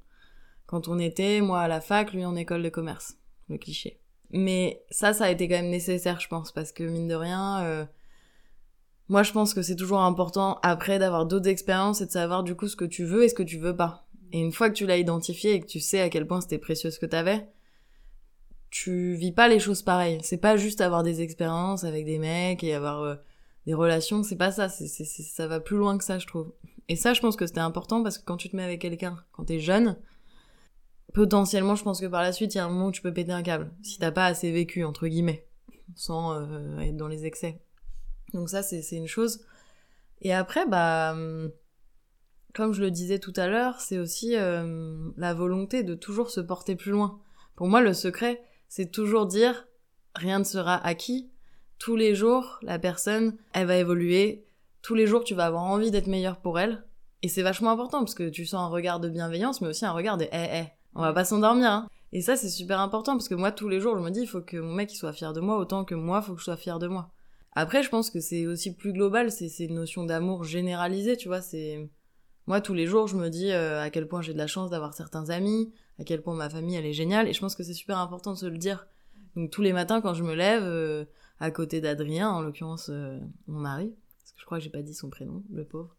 Quand 0.66 0.86
on 0.86 1.00
était, 1.00 1.40
moi 1.40 1.62
à 1.62 1.66
la 1.66 1.80
fac, 1.80 2.12
lui 2.12 2.24
en 2.24 2.36
école 2.36 2.62
de 2.62 2.68
commerce. 2.68 3.16
Le 3.48 3.58
cliché. 3.58 4.00
Mais 4.30 4.84
ça, 4.88 5.12
ça 5.12 5.24
a 5.24 5.30
été 5.30 5.48
quand 5.48 5.56
même 5.56 5.70
nécessaire, 5.70 6.20
je 6.20 6.28
pense, 6.28 6.52
parce 6.52 6.70
que 6.70 6.84
mine 6.84 7.08
de 7.08 7.16
rien, 7.16 7.64
euh, 7.64 7.84
moi 9.08 9.24
je 9.24 9.32
pense 9.32 9.52
que 9.52 9.62
c'est 9.62 9.74
toujours 9.74 10.02
important 10.02 10.60
après 10.62 11.00
d'avoir 11.00 11.26
d'autres 11.26 11.48
expériences 11.48 12.02
et 12.02 12.06
de 12.06 12.12
savoir 12.12 12.44
du 12.44 12.54
coup 12.54 12.68
ce 12.68 12.76
que 12.76 12.84
tu 12.84 13.04
veux 13.04 13.24
et 13.24 13.28
ce 13.28 13.34
que 13.34 13.42
tu 13.42 13.58
veux 13.58 13.74
pas. 13.74 14.06
Et 14.32 14.40
une 14.40 14.52
fois 14.52 14.70
que 14.70 14.74
tu 14.74 14.86
l'as 14.86 14.98
identifié 14.98 15.54
et 15.54 15.60
que 15.60 15.66
tu 15.66 15.80
sais 15.80 16.00
à 16.00 16.08
quel 16.08 16.26
point 16.26 16.40
c'était 16.40 16.58
précieux 16.58 16.90
ce 16.90 16.98
que 16.98 17.06
t'avais, 17.06 17.48
tu 18.70 19.14
vis 19.14 19.32
pas 19.32 19.48
les 19.48 19.58
choses 19.58 19.82
pareilles. 19.82 20.18
C'est 20.22 20.38
pas 20.38 20.56
juste 20.56 20.80
avoir 20.80 21.02
des 21.02 21.22
expériences 21.22 21.84
avec 21.84 22.04
des 22.04 22.18
mecs 22.18 22.62
et 22.62 22.74
avoir 22.74 23.02
euh, 23.02 23.16
des 23.66 23.74
relations, 23.74 24.22
c'est 24.22 24.36
pas 24.36 24.52
ça, 24.52 24.68
c'est, 24.68 24.86
c'est, 24.86 25.04
ça 25.04 25.46
va 25.46 25.60
plus 25.60 25.76
loin 25.76 25.98
que 25.98 26.04
ça, 26.04 26.18
je 26.18 26.26
trouve. 26.26 26.52
Et 26.88 26.96
ça, 26.96 27.12
je 27.12 27.20
pense 27.20 27.36
que 27.36 27.46
c'était 27.46 27.60
important 27.60 28.02
parce 28.02 28.18
que 28.18 28.24
quand 28.24 28.36
tu 28.36 28.48
te 28.48 28.56
mets 28.56 28.64
avec 28.64 28.80
quelqu'un, 28.80 29.16
quand 29.32 29.44
t'es 29.44 29.60
jeune, 29.60 29.96
potentiellement, 31.12 31.74
je 31.74 31.84
pense 31.84 32.00
que 32.00 32.06
par 32.06 32.22
la 32.22 32.32
suite, 32.32 32.54
il 32.54 32.58
y 32.58 32.60
a 32.60 32.64
un 32.64 32.68
moment 32.68 32.86
où 32.86 32.92
tu 32.92 33.02
peux 33.02 33.12
péter 33.12 33.32
un 33.32 33.42
câble, 33.42 33.70
si 33.82 33.98
t'as 33.98 34.12
pas 34.12 34.26
assez 34.26 34.50
vécu, 34.50 34.84
entre 34.84 35.06
guillemets, 35.06 35.46
sans 35.94 36.32
euh, 36.34 36.78
être 36.78 36.96
dans 36.96 37.08
les 37.08 37.26
excès. 37.26 37.60
Donc 38.32 38.48
ça, 38.48 38.62
c'est, 38.62 38.82
c'est 38.82 38.96
une 38.96 39.08
chose. 39.08 39.44
Et 40.22 40.32
après, 40.32 40.66
bah, 40.66 41.12
hum, 41.12 41.50
comme 42.54 42.72
je 42.72 42.80
le 42.80 42.90
disais 42.90 43.18
tout 43.18 43.32
à 43.36 43.46
l'heure, 43.46 43.80
c'est 43.80 43.98
aussi 43.98 44.36
euh, 44.36 45.10
la 45.16 45.34
volonté 45.34 45.82
de 45.82 45.94
toujours 45.94 46.30
se 46.30 46.40
porter 46.40 46.76
plus 46.76 46.92
loin. 46.92 47.20
Pour 47.56 47.68
moi, 47.68 47.80
le 47.80 47.94
secret, 47.94 48.42
c'est 48.68 48.90
toujours 48.90 49.26
dire, 49.26 49.66
rien 50.14 50.38
ne 50.38 50.44
sera 50.44 50.74
acquis, 50.86 51.30
tous 51.78 51.96
les 51.96 52.14
jours, 52.14 52.58
la 52.62 52.78
personne, 52.78 53.36
elle 53.54 53.66
va 53.66 53.76
évoluer. 53.76 54.44
Tous 54.82 54.94
les 54.94 55.06
jours, 55.06 55.24
tu 55.24 55.34
vas 55.34 55.46
avoir 55.46 55.64
envie 55.64 55.90
d'être 55.90 56.06
meilleur 56.08 56.36
pour 56.36 56.58
elle. 56.58 56.84
Et 57.22 57.28
c'est 57.28 57.42
vachement 57.42 57.70
important 57.70 58.00
parce 58.00 58.14
que 58.14 58.28
tu 58.28 58.46
sens 58.46 58.60
un 58.60 58.72
regard 58.72 59.00
de 59.00 59.08
bienveillance, 59.08 59.60
mais 59.60 59.68
aussi 59.68 59.84
un 59.84 59.92
regard 59.92 60.16
de 60.16 60.24
eh, 60.24 60.46
eh, 60.52 60.64
on 60.94 61.00
va 61.00 61.12
pas 61.12 61.24
s'endormir. 61.24 61.70
Hein. 61.70 61.88
Et 62.12 62.20
ça, 62.20 62.36
c'est 62.36 62.48
super 62.48 62.80
important 62.80 63.12
parce 63.12 63.28
que 63.28 63.34
moi, 63.34 63.50
tous 63.50 63.68
les 63.68 63.80
jours, 63.80 63.96
je 63.96 64.02
me 64.02 64.10
dis, 64.10 64.20
il 64.20 64.26
faut 64.26 64.42
que 64.42 64.58
mon 64.58 64.74
mec 64.74 64.92
il 64.92 64.96
soit 64.96 65.12
fier 65.12 65.32
de 65.32 65.40
moi 65.40 65.56
autant 65.56 65.84
que 65.84 65.94
moi, 65.94 66.20
il 66.22 66.26
faut 66.26 66.34
que 66.34 66.40
je 66.40 66.44
sois 66.44 66.56
fier 66.56 66.78
de 66.78 66.86
moi. 66.86 67.10
Après, 67.52 67.82
je 67.82 67.88
pense 67.88 68.10
que 68.10 68.20
c'est 68.20 68.46
aussi 68.46 68.74
plus 68.74 68.92
global, 68.92 69.30
c'est 69.30 69.64
une 69.64 69.74
notion 69.74 70.04
d'amour 70.04 70.44
généralisée, 70.44 71.16
tu 71.16 71.28
vois. 71.28 71.40
C'est 71.40 71.88
moi, 72.46 72.60
tous 72.60 72.74
les 72.74 72.86
jours, 72.86 73.06
je 73.06 73.16
me 73.16 73.28
dis 73.28 73.52
euh, 73.52 73.80
à 73.80 73.90
quel 73.90 74.08
point 74.08 74.22
j'ai 74.22 74.32
de 74.32 74.38
la 74.38 74.46
chance 74.46 74.70
d'avoir 74.70 74.94
certains 74.94 75.30
amis, 75.30 75.72
à 75.98 76.04
quel 76.04 76.22
point 76.22 76.34
ma 76.34 76.50
famille, 76.50 76.76
elle 76.76 76.86
est 76.86 76.92
géniale. 76.92 77.28
Et 77.28 77.32
je 77.32 77.40
pense 77.40 77.54
que 77.54 77.62
c'est 77.62 77.74
super 77.74 77.98
important 77.98 78.32
de 78.32 78.38
se 78.38 78.46
le 78.46 78.58
dire. 78.58 78.86
Donc 79.36 79.50
tous 79.50 79.62
les 79.62 79.72
matins, 79.72 80.00
quand 80.00 80.14
je 80.14 80.24
me 80.24 80.34
lève, 80.34 80.62
euh, 80.64 81.04
à 81.38 81.50
côté 81.50 81.80
d'Adrien, 81.80 82.30
en 82.30 82.42
l'occurrence 82.42 82.88
euh, 82.90 83.18
mon 83.46 83.60
mari, 83.60 83.94
parce 84.18 84.32
que 84.32 84.40
je 84.40 84.44
crois 84.44 84.58
que 84.58 84.64
j'ai 84.64 84.70
pas 84.70 84.82
dit 84.82 84.94
son 84.94 85.10
prénom, 85.10 85.42
le 85.52 85.64
pauvre. 85.64 85.94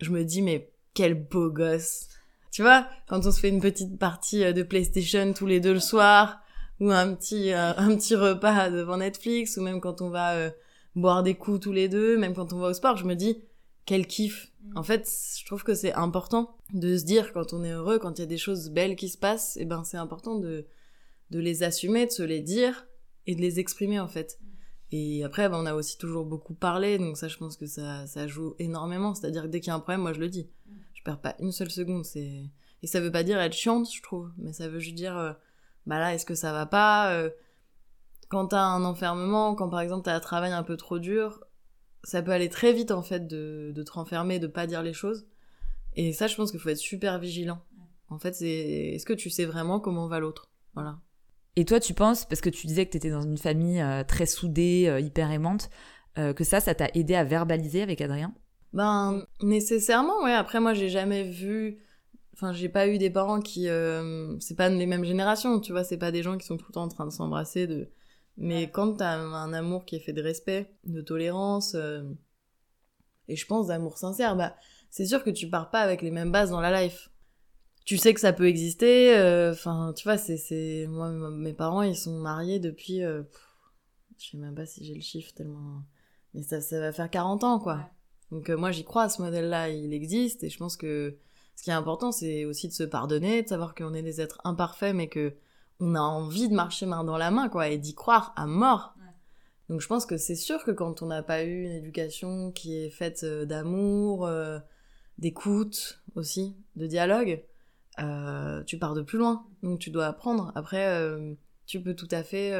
Je 0.00 0.10
me 0.10 0.24
dis 0.24 0.42
mais 0.42 0.70
quel 0.94 1.14
beau 1.14 1.50
gosse. 1.50 2.08
Tu 2.50 2.62
vois, 2.62 2.86
quand 3.08 3.26
on 3.26 3.32
se 3.32 3.40
fait 3.40 3.48
une 3.48 3.60
petite 3.60 3.98
partie 3.98 4.44
euh, 4.44 4.52
de 4.52 4.62
PlayStation 4.62 5.32
tous 5.32 5.46
les 5.46 5.60
deux 5.60 5.74
le 5.74 5.80
soir, 5.80 6.40
ou 6.80 6.90
un 6.90 7.14
petit 7.14 7.52
euh, 7.52 7.72
un 7.76 7.96
petit 7.96 8.14
repas 8.14 8.70
devant 8.70 8.96
Netflix, 8.96 9.56
ou 9.56 9.62
même 9.62 9.80
quand 9.80 10.00
on 10.00 10.08
va 10.08 10.34
euh, 10.34 10.50
boire 10.94 11.22
des 11.22 11.34
coups 11.34 11.60
tous 11.60 11.72
les 11.72 11.88
deux, 11.88 12.16
même 12.16 12.34
quand 12.34 12.52
on 12.52 12.58
va 12.58 12.68
au 12.68 12.72
sport, 12.72 12.96
je 12.96 13.04
me 13.04 13.14
dis 13.14 13.42
quel 13.86 14.06
kiff. 14.06 14.50
En 14.74 14.82
fait, 14.82 15.08
je 15.38 15.44
trouve 15.46 15.62
que 15.62 15.74
c'est 15.74 15.92
important 15.92 16.56
de 16.72 16.96
se 16.96 17.04
dire 17.04 17.32
quand 17.32 17.52
on 17.52 17.62
est 17.64 17.72
heureux, 17.72 17.98
quand 17.98 18.18
il 18.18 18.22
y 18.22 18.24
a 18.24 18.26
des 18.26 18.38
choses 18.38 18.70
belles 18.70 18.96
qui 18.96 19.08
se 19.08 19.18
passent, 19.18 19.56
et 19.56 19.64
ben 19.64 19.84
c'est 19.84 19.96
important 19.96 20.38
de 20.38 20.66
de 21.30 21.38
les 21.38 21.62
assumer, 21.62 22.06
de 22.06 22.10
se 22.10 22.22
les 22.22 22.40
dire 22.40 22.86
et 23.26 23.34
de 23.34 23.40
les 23.40 23.58
exprimer 23.58 23.98
en 23.98 24.08
fait. 24.08 24.38
Et 24.92 25.24
après, 25.24 25.48
bah, 25.48 25.58
on 25.60 25.66
a 25.66 25.74
aussi 25.74 25.98
toujours 25.98 26.24
beaucoup 26.24 26.54
parlé, 26.54 26.98
donc 26.98 27.16
ça, 27.16 27.26
je 27.26 27.36
pense 27.36 27.56
que 27.56 27.66
ça, 27.66 28.06
ça 28.06 28.28
joue 28.28 28.54
énormément. 28.58 29.14
C'est-à-dire 29.14 29.42
que 29.42 29.48
dès 29.48 29.60
qu'il 29.60 29.68
y 29.68 29.70
a 29.72 29.74
un 29.74 29.80
problème, 29.80 30.02
moi, 30.02 30.12
je 30.12 30.20
le 30.20 30.28
dis. 30.28 30.48
Je 30.92 31.02
perds 31.02 31.20
pas 31.20 31.34
une 31.40 31.50
seule 31.50 31.70
seconde. 31.70 32.04
C'est 32.04 32.44
et 32.84 32.86
ça 32.86 33.00
veut 33.00 33.10
pas 33.10 33.22
dire 33.22 33.40
être 33.40 33.54
chiante, 33.54 33.90
je 33.90 34.02
trouve, 34.02 34.30
mais 34.36 34.52
ça 34.52 34.68
veut 34.68 34.78
juste 34.78 34.94
dire, 34.94 35.16
euh, 35.16 35.32
bah 35.86 35.98
là, 35.98 36.12
est-ce 36.14 36.26
que 36.26 36.34
ça 36.34 36.52
va 36.52 36.66
pas 36.66 37.12
euh, 37.14 37.30
Quand 38.28 38.48
t'as 38.48 38.60
un 38.60 38.84
enfermement, 38.84 39.54
quand 39.54 39.70
par 39.70 39.80
exemple 39.80 40.04
t'as 40.04 40.14
un 40.14 40.20
travail 40.20 40.52
un 40.52 40.62
peu 40.62 40.76
trop 40.76 40.98
dur, 40.98 41.43
ça 42.04 42.22
peut 42.22 42.30
aller 42.30 42.48
très 42.48 42.72
vite 42.72 42.90
en 42.90 43.02
fait 43.02 43.26
de, 43.26 43.72
de 43.74 43.82
te 43.82 43.92
renfermer, 43.92 44.38
de 44.38 44.46
pas 44.46 44.66
dire 44.66 44.82
les 44.82 44.92
choses. 44.92 45.26
Et 45.96 46.12
ça, 46.12 46.26
je 46.26 46.36
pense 46.36 46.50
qu'il 46.50 46.60
faut 46.60 46.68
être 46.68 46.76
super 46.76 47.18
vigilant. 47.18 47.62
En 48.08 48.18
fait, 48.18 48.34
c'est 48.34 48.48
est-ce 48.48 49.06
que 49.06 49.12
tu 49.12 49.30
sais 49.30 49.44
vraiment 49.44 49.80
comment 49.80 50.06
va 50.06 50.20
l'autre? 50.20 50.50
Voilà. 50.74 50.98
Et 51.56 51.64
toi, 51.64 51.80
tu 51.80 51.94
penses, 51.94 52.24
parce 52.24 52.40
que 52.40 52.50
tu 52.50 52.66
disais 52.66 52.84
que 52.84 52.90
tu 52.90 52.96
étais 52.96 53.10
dans 53.10 53.22
une 53.22 53.38
famille 53.38 53.80
euh, 53.80 54.02
très 54.02 54.26
soudée, 54.26 54.86
euh, 54.88 55.00
hyper 55.00 55.30
aimante, 55.30 55.70
euh, 56.18 56.32
que 56.32 56.44
ça, 56.44 56.60
ça 56.60 56.74
t'a 56.74 56.88
aidé 56.94 57.14
à 57.14 57.24
verbaliser 57.24 57.82
avec 57.82 58.00
Adrien? 58.00 58.34
Ben 58.72 59.24
nécessairement, 59.40 60.24
ouais. 60.24 60.32
Après 60.32 60.58
moi 60.58 60.74
j'ai 60.74 60.88
jamais 60.88 61.22
vu, 61.22 61.78
enfin 62.32 62.52
j'ai 62.52 62.68
pas 62.68 62.88
eu 62.88 62.98
des 62.98 63.08
parents 63.08 63.40
qui, 63.40 63.68
c'est 64.40 64.56
pas 64.56 64.68
les 64.68 64.86
mêmes 64.86 65.04
générations, 65.04 65.60
tu 65.60 65.70
vois, 65.70 65.84
c'est 65.84 65.96
pas 65.96 66.10
des 66.10 66.24
gens 66.24 66.36
qui 66.36 66.44
sont 66.44 66.56
tout 66.56 66.66
le 66.68 66.72
temps 66.74 66.82
en 66.82 66.88
train 66.88 67.06
de 67.06 67.12
s'embrasser, 67.12 67.68
de. 67.68 67.88
Mais 68.36 68.70
quand 68.70 68.94
t'as 68.94 69.16
un 69.16 69.52
amour 69.52 69.84
qui 69.84 69.96
est 69.96 70.00
fait 70.00 70.12
de 70.12 70.22
respect, 70.22 70.74
de 70.84 71.00
tolérance, 71.00 71.74
euh, 71.74 72.02
et 73.28 73.36
je 73.36 73.46
pense 73.46 73.68
d'amour 73.68 73.98
sincère, 73.98 74.36
bah 74.36 74.56
c'est 74.90 75.06
sûr 75.06 75.22
que 75.24 75.30
tu 75.30 75.48
pars 75.48 75.70
pas 75.70 75.80
avec 75.80 76.02
les 76.02 76.10
mêmes 76.10 76.32
bases 76.32 76.50
dans 76.50 76.60
la 76.60 76.82
life. 76.82 77.10
Tu 77.84 77.98
sais 77.98 78.14
que 78.14 78.20
ça 78.20 78.32
peut 78.32 78.46
exister, 78.48 79.16
euh, 79.16 79.52
enfin 79.52 79.92
tu 79.96 80.04
vois, 80.04 80.18
c'est 80.18 80.36
c'est 80.36 80.86
moi 80.88 81.10
mes 81.10 81.52
parents 81.52 81.82
ils 81.82 81.96
sont 81.96 82.18
mariés 82.18 82.58
depuis, 82.58 83.02
euh, 83.02 83.22
pff, 83.22 83.48
je 84.18 84.30
sais 84.30 84.36
même 84.38 84.54
pas 84.54 84.66
si 84.66 84.84
j'ai 84.84 84.94
le 84.94 85.00
chiffre 85.00 85.32
tellement, 85.34 85.82
mais 86.32 86.42
ça 86.42 86.60
ça 86.60 86.80
va 86.80 86.92
faire 86.92 87.10
40 87.10 87.44
ans 87.44 87.58
quoi. 87.58 87.90
Donc 88.30 88.50
euh, 88.50 88.56
moi 88.56 88.70
j'y 88.72 88.84
crois, 88.84 89.08
ce 89.08 89.20
modèle-là, 89.22 89.68
il 89.68 89.92
existe, 89.92 90.44
et 90.44 90.50
je 90.50 90.58
pense 90.58 90.76
que 90.76 91.16
ce 91.56 91.62
qui 91.62 91.70
est 91.70 91.74
important, 91.74 92.10
c'est 92.10 92.44
aussi 92.44 92.68
de 92.68 92.72
se 92.72 92.84
pardonner, 92.84 93.42
de 93.42 93.48
savoir 93.48 93.74
qu'on 93.74 93.94
est 93.94 94.02
des 94.02 94.20
êtres 94.20 94.40
imparfaits, 94.44 94.94
mais 94.94 95.08
que 95.08 95.34
on 95.84 95.94
a 95.94 96.00
envie 96.00 96.48
de 96.48 96.54
marcher 96.54 96.86
main 96.86 97.04
dans 97.04 97.18
la 97.18 97.30
main, 97.30 97.48
quoi, 97.50 97.68
et 97.68 97.76
d'y 97.76 97.94
croire 97.94 98.32
à 98.36 98.46
mort. 98.46 98.94
Donc 99.68 99.80
je 99.80 99.86
pense 99.86 100.06
que 100.06 100.16
c'est 100.16 100.34
sûr 100.34 100.64
que 100.64 100.70
quand 100.70 101.02
on 101.02 101.06
n'a 101.06 101.22
pas 101.22 101.44
eu 101.44 101.64
une 101.64 101.72
éducation 101.72 102.52
qui 102.52 102.76
est 102.76 102.90
faite 102.90 103.22
euh, 103.24 103.44
d'amour, 103.44 104.26
euh, 104.26 104.58
d'écoute 105.18 106.02
aussi, 106.14 106.56
de 106.76 106.86
dialogue, 106.86 107.42
euh, 107.98 108.62
tu 108.64 108.78
pars 108.78 108.94
de 108.94 109.02
plus 109.02 109.18
loin. 109.18 109.46
Donc 109.62 109.78
tu 109.78 109.90
dois 109.90 110.06
apprendre. 110.06 110.52
Après, 110.54 110.88
euh, 110.88 111.34
tu 111.66 111.82
peux 111.82 111.94
tout 111.94 112.08
à 112.10 112.22
fait 112.22 112.52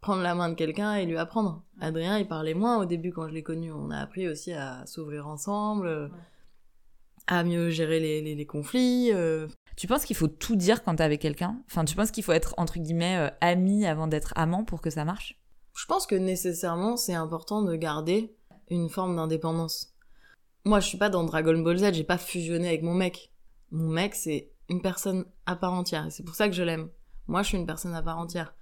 prendre 0.00 0.22
la 0.22 0.34
main 0.34 0.48
de 0.48 0.54
quelqu'un 0.54 0.94
et 0.94 1.06
lui 1.06 1.16
apprendre. 1.16 1.62
Adrien, 1.80 2.18
il 2.18 2.28
parlait 2.28 2.54
moins 2.54 2.78
au 2.78 2.84
début 2.84 3.12
quand 3.12 3.28
je 3.28 3.32
l'ai 3.32 3.42
connu. 3.42 3.72
On 3.72 3.90
a 3.90 3.98
appris 3.98 4.28
aussi 4.28 4.52
à 4.52 4.84
s'ouvrir 4.86 5.26
ensemble, 5.26 6.10
à 7.26 7.44
mieux 7.44 7.70
gérer 7.70 8.00
les, 8.00 8.22
les, 8.22 8.34
les 8.34 8.46
conflits. 8.46 9.10
euh. 9.12 9.48
Tu 9.76 9.86
penses 9.86 10.04
qu'il 10.04 10.16
faut 10.16 10.28
tout 10.28 10.56
dire 10.56 10.82
quand 10.82 10.96
t'es 10.96 11.04
avec 11.04 11.20
quelqu'un? 11.20 11.60
Enfin, 11.70 11.84
tu 11.84 11.94
penses 11.94 12.10
qu'il 12.10 12.24
faut 12.24 12.32
être 12.32 12.54
entre 12.56 12.78
guillemets 12.78 13.18
euh, 13.18 13.30
ami 13.40 13.86
avant 13.86 14.06
d'être 14.06 14.32
amant 14.36 14.64
pour 14.64 14.80
que 14.80 14.90
ça 14.90 15.04
marche? 15.04 15.38
Je 15.74 15.84
pense 15.84 16.06
que 16.06 16.14
nécessairement, 16.14 16.96
c'est 16.96 17.14
important 17.14 17.62
de 17.62 17.76
garder 17.76 18.34
une 18.70 18.88
forme 18.88 19.16
d'indépendance. 19.16 19.92
Moi, 20.64 20.80
je 20.80 20.88
suis 20.88 20.98
pas 20.98 21.10
dans 21.10 21.24
Dragon 21.24 21.58
Ball 21.58 21.76
Z, 21.76 21.92
j'ai 21.92 22.04
pas 22.04 22.18
fusionné 22.18 22.68
avec 22.68 22.82
mon 22.82 22.94
mec. 22.94 23.30
Mon 23.70 23.88
mec, 23.88 24.14
c'est 24.14 24.50
une 24.68 24.80
personne 24.80 25.26
à 25.44 25.54
part 25.54 25.74
entière, 25.74 26.06
et 26.06 26.10
c'est 26.10 26.24
pour 26.24 26.34
ça 26.34 26.48
que 26.48 26.54
je 26.54 26.62
l'aime. 26.62 26.88
Moi, 27.28 27.42
je 27.42 27.48
suis 27.48 27.58
une 27.58 27.66
personne 27.66 27.94
à 27.94 28.02
part 28.02 28.18
entière. 28.18 28.54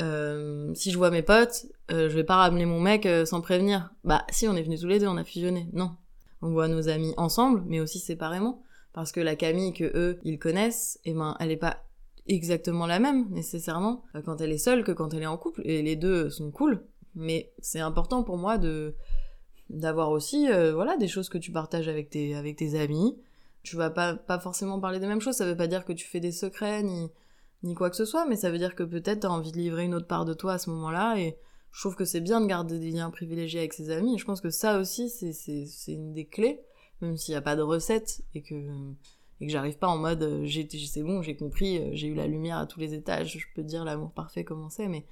Euh, 0.00 0.72
si 0.74 0.90
je 0.90 0.96
vois 0.96 1.10
mes 1.10 1.22
potes, 1.22 1.66
euh, 1.90 2.08
je 2.08 2.14
vais 2.14 2.24
pas 2.24 2.36
ramener 2.36 2.64
mon 2.64 2.80
mec 2.80 3.04
euh, 3.04 3.26
sans 3.26 3.40
prévenir. 3.40 3.92
Bah, 4.04 4.24
si, 4.30 4.48
on 4.48 4.56
est 4.56 4.62
venus 4.62 4.80
tous 4.80 4.86
les 4.86 4.98
deux, 4.98 5.08
on 5.08 5.16
a 5.16 5.24
fusionné. 5.24 5.68
Non. 5.72 5.96
On 6.42 6.50
voit 6.50 6.68
nos 6.68 6.88
amis 6.88 7.14
ensemble, 7.16 7.62
mais 7.66 7.80
aussi 7.80 7.98
séparément. 7.98 8.62
Parce 8.92 9.12
que 9.12 9.20
la 9.20 9.36
Camille 9.36 9.72
que 9.72 9.84
eux, 9.94 10.18
ils 10.24 10.38
connaissent, 10.38 10.98
eh 11.04 11.12
ben, 11.12 11.36
elle 11.38 11.50
est 11.50 11.56
pas 11.56 11.84
exactement 12.26 12.86
la 12.86 12.98
même, 12.98 13.28
nécessairement, 13.30 14.04
quand 14.24 14.40
elle 14.40 14.52
est 14.52 14.58
seule 14.58 14.84
que 14.84 14.92
quand 14.92 15.14
elle 15.14 15.22
est 15.22 15.26
en 15.26 15.38
couple. 15.38 15.62
Et 15.64 15.82
les 15.82 15.96
deux 15.96 16.30
sont 16.30 16.50
cool. 16.50 16.84
Mais 17.14 17.52
c'est 17.58 17.80
important 17.80 18.22
pour 18.22 18.36
moi 18.36 18.58
de, 18.58 18.94
d'avoir 19.68 20.10
aussi, 20.10 20.50
euh, 20.50 20.72
voilà, 20.72 20.96
des 20.96 21.08
choses 21.08 21.28
que 21.28 21.38
tu 21.38 21.52
partages 21.52 21.88
avec 21.88 22.10
tes, 22.10 22.34
avec 22.34 22.56
tes 22.56 22.78
amis. 22.78 23.16
Tu 23.62 23.76
vas 23.76 23.90
pas, 23.90 24.14
pas 24.14 24.38
forcément 24.38 24.80
parler 24.80 24.98
des 24.98 25.06
mêmes 25.06 25.20
choses. 25.20 25.36
Ça 25.36 25.46
veut 25.46 25.56
pas 25.56 25.66
dire 25.66 25.84
que 25.84 25.92
tu 25.92 26.06
fais 26.06 26.20
des 26.20 26.32
secrets, 26.32 26.82
ni, 26.82 27.10
ni 27.62 27.74
quoi 27.74 27.90
que 27.90 27.96
ce 27.96 28.04
soit, 28.04 28.26
mais 28.26 28.36
ça 28.36 28.50
veut 28.50 28.58
dire 28.58 28.74
que 28.74 28.82
peut-être 28.82 29.20
t'as 29.20 29.28
envie 29.28 29.52
de 29.52 29.58
livrer 29.58 29.84
une 29.84 29.94
autre 29.94 30.06
part 30.06 30.24
de 30.24 30.34
toi 30.34 30.54
à 30.54 30.58
ce 30.58 30.70
moment-là, 30.70 31.16
et 31.18 31.36
je 31.72 31.80
trouve 31.80 31.96
que 31.96 32.04
c'est 32.04 32.20
bien 32.20 32.40
de 32.40 32.46
garder 32.46 32.78
des 32.78 32.90
liens 32.90 33.10
privilégiés 33.10 33.60
avec 33.60 33.72
ses 33.72 33.90
amis, 33.90 34.18
je 34.18 34.24
pense 34.24 34.40
que 34.40 34.50
ça 34.50 34.78
aussi, 34.78 35.08
c'est, 35.08 35.92
une 35.92 36.12
des 36.12 36.26
clés, 36.26 36.60
même 37.00 37.16
s'il 37.16 37.32
n'y 37.32 37.38
a 37.38 37.42
pas 37.42 37.56
de 37.56 37.62
recette, 37.62 38.22
et 38.34 38.42
que, 38.42 38.54
et 39.40 39.46
que 39.46 39.52
j'arrive 39.52 39.78
pas 39.78 39.88
en 39.88 39.98
mode, 39.98 40.22
euh, 40.22 40.40
j'ai, 40.44 40.68
c'est 40.68 41.02
bon, 41.02 41.22
j'ai 41.22 41.36
compris, 41.36 41.78
euh, 41.78 41.90
j'ai 41.92 42.08
eu 42.08 42.14
la 42.14 42.26
lumière 42.26 42.58
à 42.58 42.66
tous 42.66 42.80
les 42.80 42.94
étages, 42.94 43.38
je 43.38 43.46
peux 43.54 43.62
dire 43.62 43.84
l'amour 43.84 44.12
parfait 44.12 44.44
comment 44.44 44.68
mais 44.78 45.06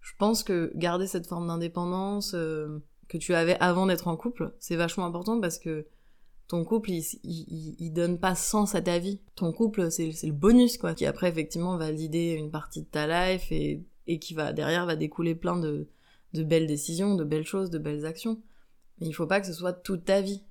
je 0.00 0.12
pense 0.18 0.42
que 0.42 0.72
garder 0.74 1.06
cette 1.06 1.28
forme 1.28 1.46
d'indépendance 1.46 2.34
euh, 2.34 2.82
que 3.08 3.18
tu 3.18 3.34
avais 3.34 3.56
avant 3.60 3.86
d'être 3.86 4.08
en 4.08 4.16
couple, 4.16 4.54
c'est 4.58 4.76
vachement 4.76 5.06
important 5.06 5.40
parce 5.40 5.58
que 5.58 5.86
ton 6.48 6.64
couple, 6.64 6.90
il, 6.90 7.04
il, 7.22 7.76
il 7.78 7.92
donne 7.92 8.18
pas 8.18 8.34
sens 8.34 8.74
à 8.74 8.82
ta 8.82 8.98
vie. 8.98 9.20
Ton 9.36 9.52
couple, 9.52 9.90
c'est 9.90 10.10
le 10.10 10.32
bonus, 10.32 10.76
quoi, 10.76 10.92
qui 10.92 11.06
après, 11.06 11.28
effectivement, 11.28 11.78
va 11.78 11.90
lider 11.90 12.32
une 12.32 12.50
partie 12.50 12.82
de 12.82 12.86
ta 12.88 13.06
life 13.06 13.50
et, 13.52 13.84
et 14.06 14.18
qui 14.18 14.34
va, 14.34 14.52
derrière, 14.52 14.86
va 14.86 14.96
découler 14.96 15.34
plein 15.34 15.56
de, 15.56 15.88
de 16.34 16.42
belles 16.42 16.66
décisions, 16.66 17.14
de 17.14 17.24
belles 17.24 17.46
choses, 17.46 17.70
de 17.70 17.78
belles 17.78 18.06
actions. 18.06 18.40
Mais 19.00 19.06
il 19.06 19.12
faut 19.12 19.26
pas 19.26 19.40
que 19.40 19.46
ce 19.46 19.52
soit 19.52 19.72
toute 19.72 20.04
ta 20.04 20.20
vie. 20.20 20.42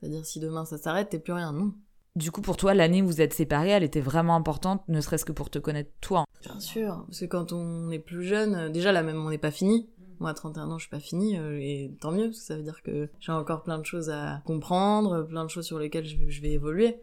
C'est-à-dire, 0.00 0.24
si 0.26 0.40
demain 0.40 0.64
ça 0.64 0.78
s'arrête, 0.78 1.10
t'es 1.10 1.18
plus 1.18 1.32
rien, 1.32 1.52
non. 1.52 1.72
Du 2.16 2.30
coup, 2.30 2.42
pour 2.42 2.56
toi, 2.56 2.74
l'année 2.74 3.02
où 3.02 3.06
vous 3.06 3.20
êtes 3.20 3.34
séparés, 3.34 3.70
elle 3.70 3.82
était 3.82 4.00
vraiment 4.00 4.36
importante, 4.36 4.82
ne 4.86 5.00
serait-ce 5.00 5.24
que 5.24 5.32
pour 5.32 5.50
te 5.50 5.58
connaître 5.58 5.90
toi. 6.00 6.24
Bien 6.42 6.60
sûr, 6.60 7.04
parce 7.06 7.20
que 7.20 7.24
quand 7.24 7.52
on 7.52 7.90
est 7.90 7.98
plus 7.98 8.22
jeune, 8.22 8.54
euh, 8.54 8.68
déjà 8.68 8.92
là 8.92 9.02
même 9.02 9.16
on 9.16 9.30
n'est 9.30 9.38
pas 9.38 9.50
fini. 9.50 9.88
Moi 10.20 10.30
à 10.30 10.34
31 10.34 10.70
ans 10.70 10.78
je 10.78 10.84
suis 10.84 10.90
pas 10.90 11.00
fini 11.00 11.36
euh, 11.36 11.58
et 11.58 11.92
tant 12.00 12.12
mieux 12.12 12.26
parce 12.26 12.38
que 12.38 12.44
ça 12.44 12.56
veut 12.56 12.62
dire 12.62 12.82
que 12.82 13.08
j'ai 13.18 13.32
encore 13.32 13.64
plein 13.64 13.78
de 13.78 13.84
choses 13.84 14.10
à 14.10 14.42
comprendre, 14.44 15.22
plein 15.22 15.44
de 15.44 15.50
choses 15.50 15.66
sur 15.66 15.78
lesquelles 15.80 16.04
je 16.04 16.16
vais, 16.16 16.30
je 16.30 16.40
vais 16.40 16.52
évoluer. 16.52 17.00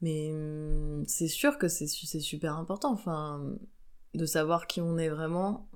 Mais 0.00 0.32
hum, 0.32 1.04
c'est 1.06 1.28
sûr 1.28 1.58
que 1.58 1.68
c'est 1.68 1.86
super 1.86 2.56
important, 2.56 2.92
enfin, 2.92 3.42
de 4.14 4.26
savoir 4.26 4.66
qui 4.66 4.80
on 4.80 4.98
est 4.98 5.08
vraiment, 5.08 5.68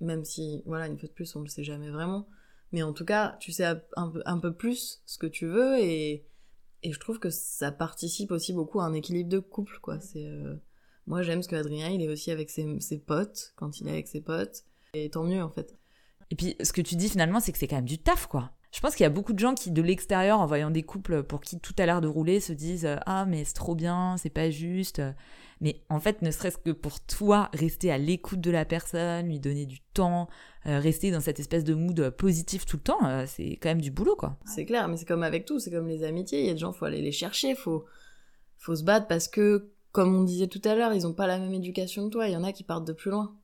même 0.00 0.24
si, 0.24 0.62
voilà, 0.66 0.86
une 0.86 0.98
fois 0.98 1.08
de 1.08 1.14
plus 1.14 1.34
on 1.36 1.40
le 1.40 1.48
sait 1.48 1.64
jamais 1.64 1.90
vraiment. 1.90 2.28
Mais 2.72 2.82
en 2.82 2.92
tout 2.92 3.04
cas, 3.04 3.36
tu 3.40 3.52
sais 3.52 3.64
un 3.96 4.08
peu, 4.08 4.22
un 4.26 4.38
peu 4.38 4.52
plus 4.52 5.02
ce 5.06 5.18
que 5.18 5.26
tu 5.26 5.46
veux 5.46 5.78
et, 5.78 6.26
et 6.82 6.92
je 6.92 6.98
trouve 6.98 7.18
que 7.18 7.30
ça 7.30 7.70
participe 7.72 8.30
aussi 8.30 8.52
beaucoup 8.52 8.80
à 8.80 8.84
un 8.84 8.92
équilibre 8.92 9.30
de 9.30 9.38
couple, 9.38 9.78
quoi. 9.80 10.00
C'est... 10.00 10.26
euh, 10.26 10.56
moi, 11.06 11.22
j'aime 11.22 11.42
ce 11.42 11.48
que 11.48 11.56
Adrien, 11.56 11.88
il 11.88 12.02
est 12.02 12.08
aussi 12.08 12.30
avec 12.30 12.50
ses, 12.50 12.80
ses 12.80 12.98
potes, 12.98 13.52
quand 13.56 13.80
il 13.80 13.88
est 13.88 13.92
avec 13.92 14.08
ses 14.08 14.20
potes. 14.20 14.64
Et 14.94 15.10
tant 15.10 15.24
mieux, 15.24 15.42
en 15.42 15.50
fait. 15.50 15.76
Et 16.30 16.34
puis, 16.34 16.56
ce 16.62 16.72
que 16.72 16.80
tu 16.80 16.96
dis 16.96 17.08
finalement, 17.08 17.40
c'est 17.40 17.52
que 17.52 17.58
c'est 17.58 17.68
quand 17.68 17.76
même 17.76 17.84
du 17.84 17.98
taf, 17.98 18.26
quoi. 18.26 18.52
Je 18.72 18.80
pense 18.80 18.96
qu'il 18.96 19.04
y 19.04 19.06
a 19.06 19.10
beaucoup 19.10 19.34
de 19.34 19.38
gens 19.38 19.54
qui, 19.54 19.70
de 19.70 19.82
l'extérieur, 19.82 20.40
en 20.40 20.46
voyant 20.46 20.70
des 20.70 20.82
couples 20.82 21.22
pour 21.22 21.40
qui 21.40 21.60
tout 21.60 21.74
a 21.78 21.86
l'air 21.86 22.00
de 22.00 22.08
rouler, 22.08 22.40
se 22.40 22.52
disent 22.52 22.88
Ah, 23.06 23.24
mais 23.24 23.44
c'est 23.44 23.54
trop 23.54 23.74
bien, 23.74 24.16
c'est 24.16 24.30
pas 24.30 24.50
juste. 24.50 25.00
Mais 25.60 25.82
en 25.88 26.00
fait, 26.00 26.22
ne 26.22 26.30
serait-ce 26.30 26.58
que 26.58 26.70
pour 26.70 27.00
toi, 27.00 27.48
rester 27.52 27.90
à 27.90 27.98
l'écoute 27.98 28.40
de 28.40 28.50
la 28.50 28.64
personne, 28.64 29.26
lui 29.26 29.40
donner 29.40 29.66
du 29.66 29.80
temps, 29.94 30.28
euh, 30.66 30.78
rester 30.78 31.10
dans 31.10 31.20
cette 31.20 31.40
espèce 31.40 31.64
de 31.64 31.74
mood 31.74 32.10
positif 32.10 32.66
tout 32.66 32.76
le 32.76 32.82
temps, 32.82 33.06
euh, 33.06 33.24
c'est 33.26 33.56
quand 33.60 33.68
même 33.68 33.80
du 33.80 33.90
boulot, 33.90 34.16
quoi. 34.16 34.36
C'est 34.46 34.64
clair, 34.64 34.88
mais 34.88 34.96
c'est 34.96 35.06
comme 35.06 35.22
avec 35.22 35.44
tout, 35.44 35.58
c'est 35.58 35.70
comme 35.70 35.88
les 35.88 36.04
amitiés. 36.04 36.40
Il 36.40 36.46
y 36.46 36.50
a 36.50 36.54
des 36.54 36.58
gens, 36.58 36.72
faut 36.72 36.84
aller 36.84 37.02
les 37.02 37.12
chercher, 37.12 37.54
faut, 37.54 37.84
faut 38.58 38.74
se 38.74 38.84
battre 38.84 39.06
parce 39.06 39.28
que, 39.28 39.70
comme 39.92 40.14
on 40.14 40.24
disait 40.24 40.48
tout 40.48 40.62
à 40.64 40.74
l'heure, 40.74 40.92
ils 40.92 41.06
ont 41.06 41.14
pas 41.14 41.26
la 41.26 41.38
même 41.38 41.54
éducation 41.54 42.06
que 42.06 42.12
toi. 42.12 42.28
Il 42.28 42.32
y 42.32 42.36
en 42.36 42.44
a 42.44 42.52
qui 42.52 42.64
partent 42.64 42.86
de 42.86 42.92
plus 42.92 43.10
loin. 43.10 43.36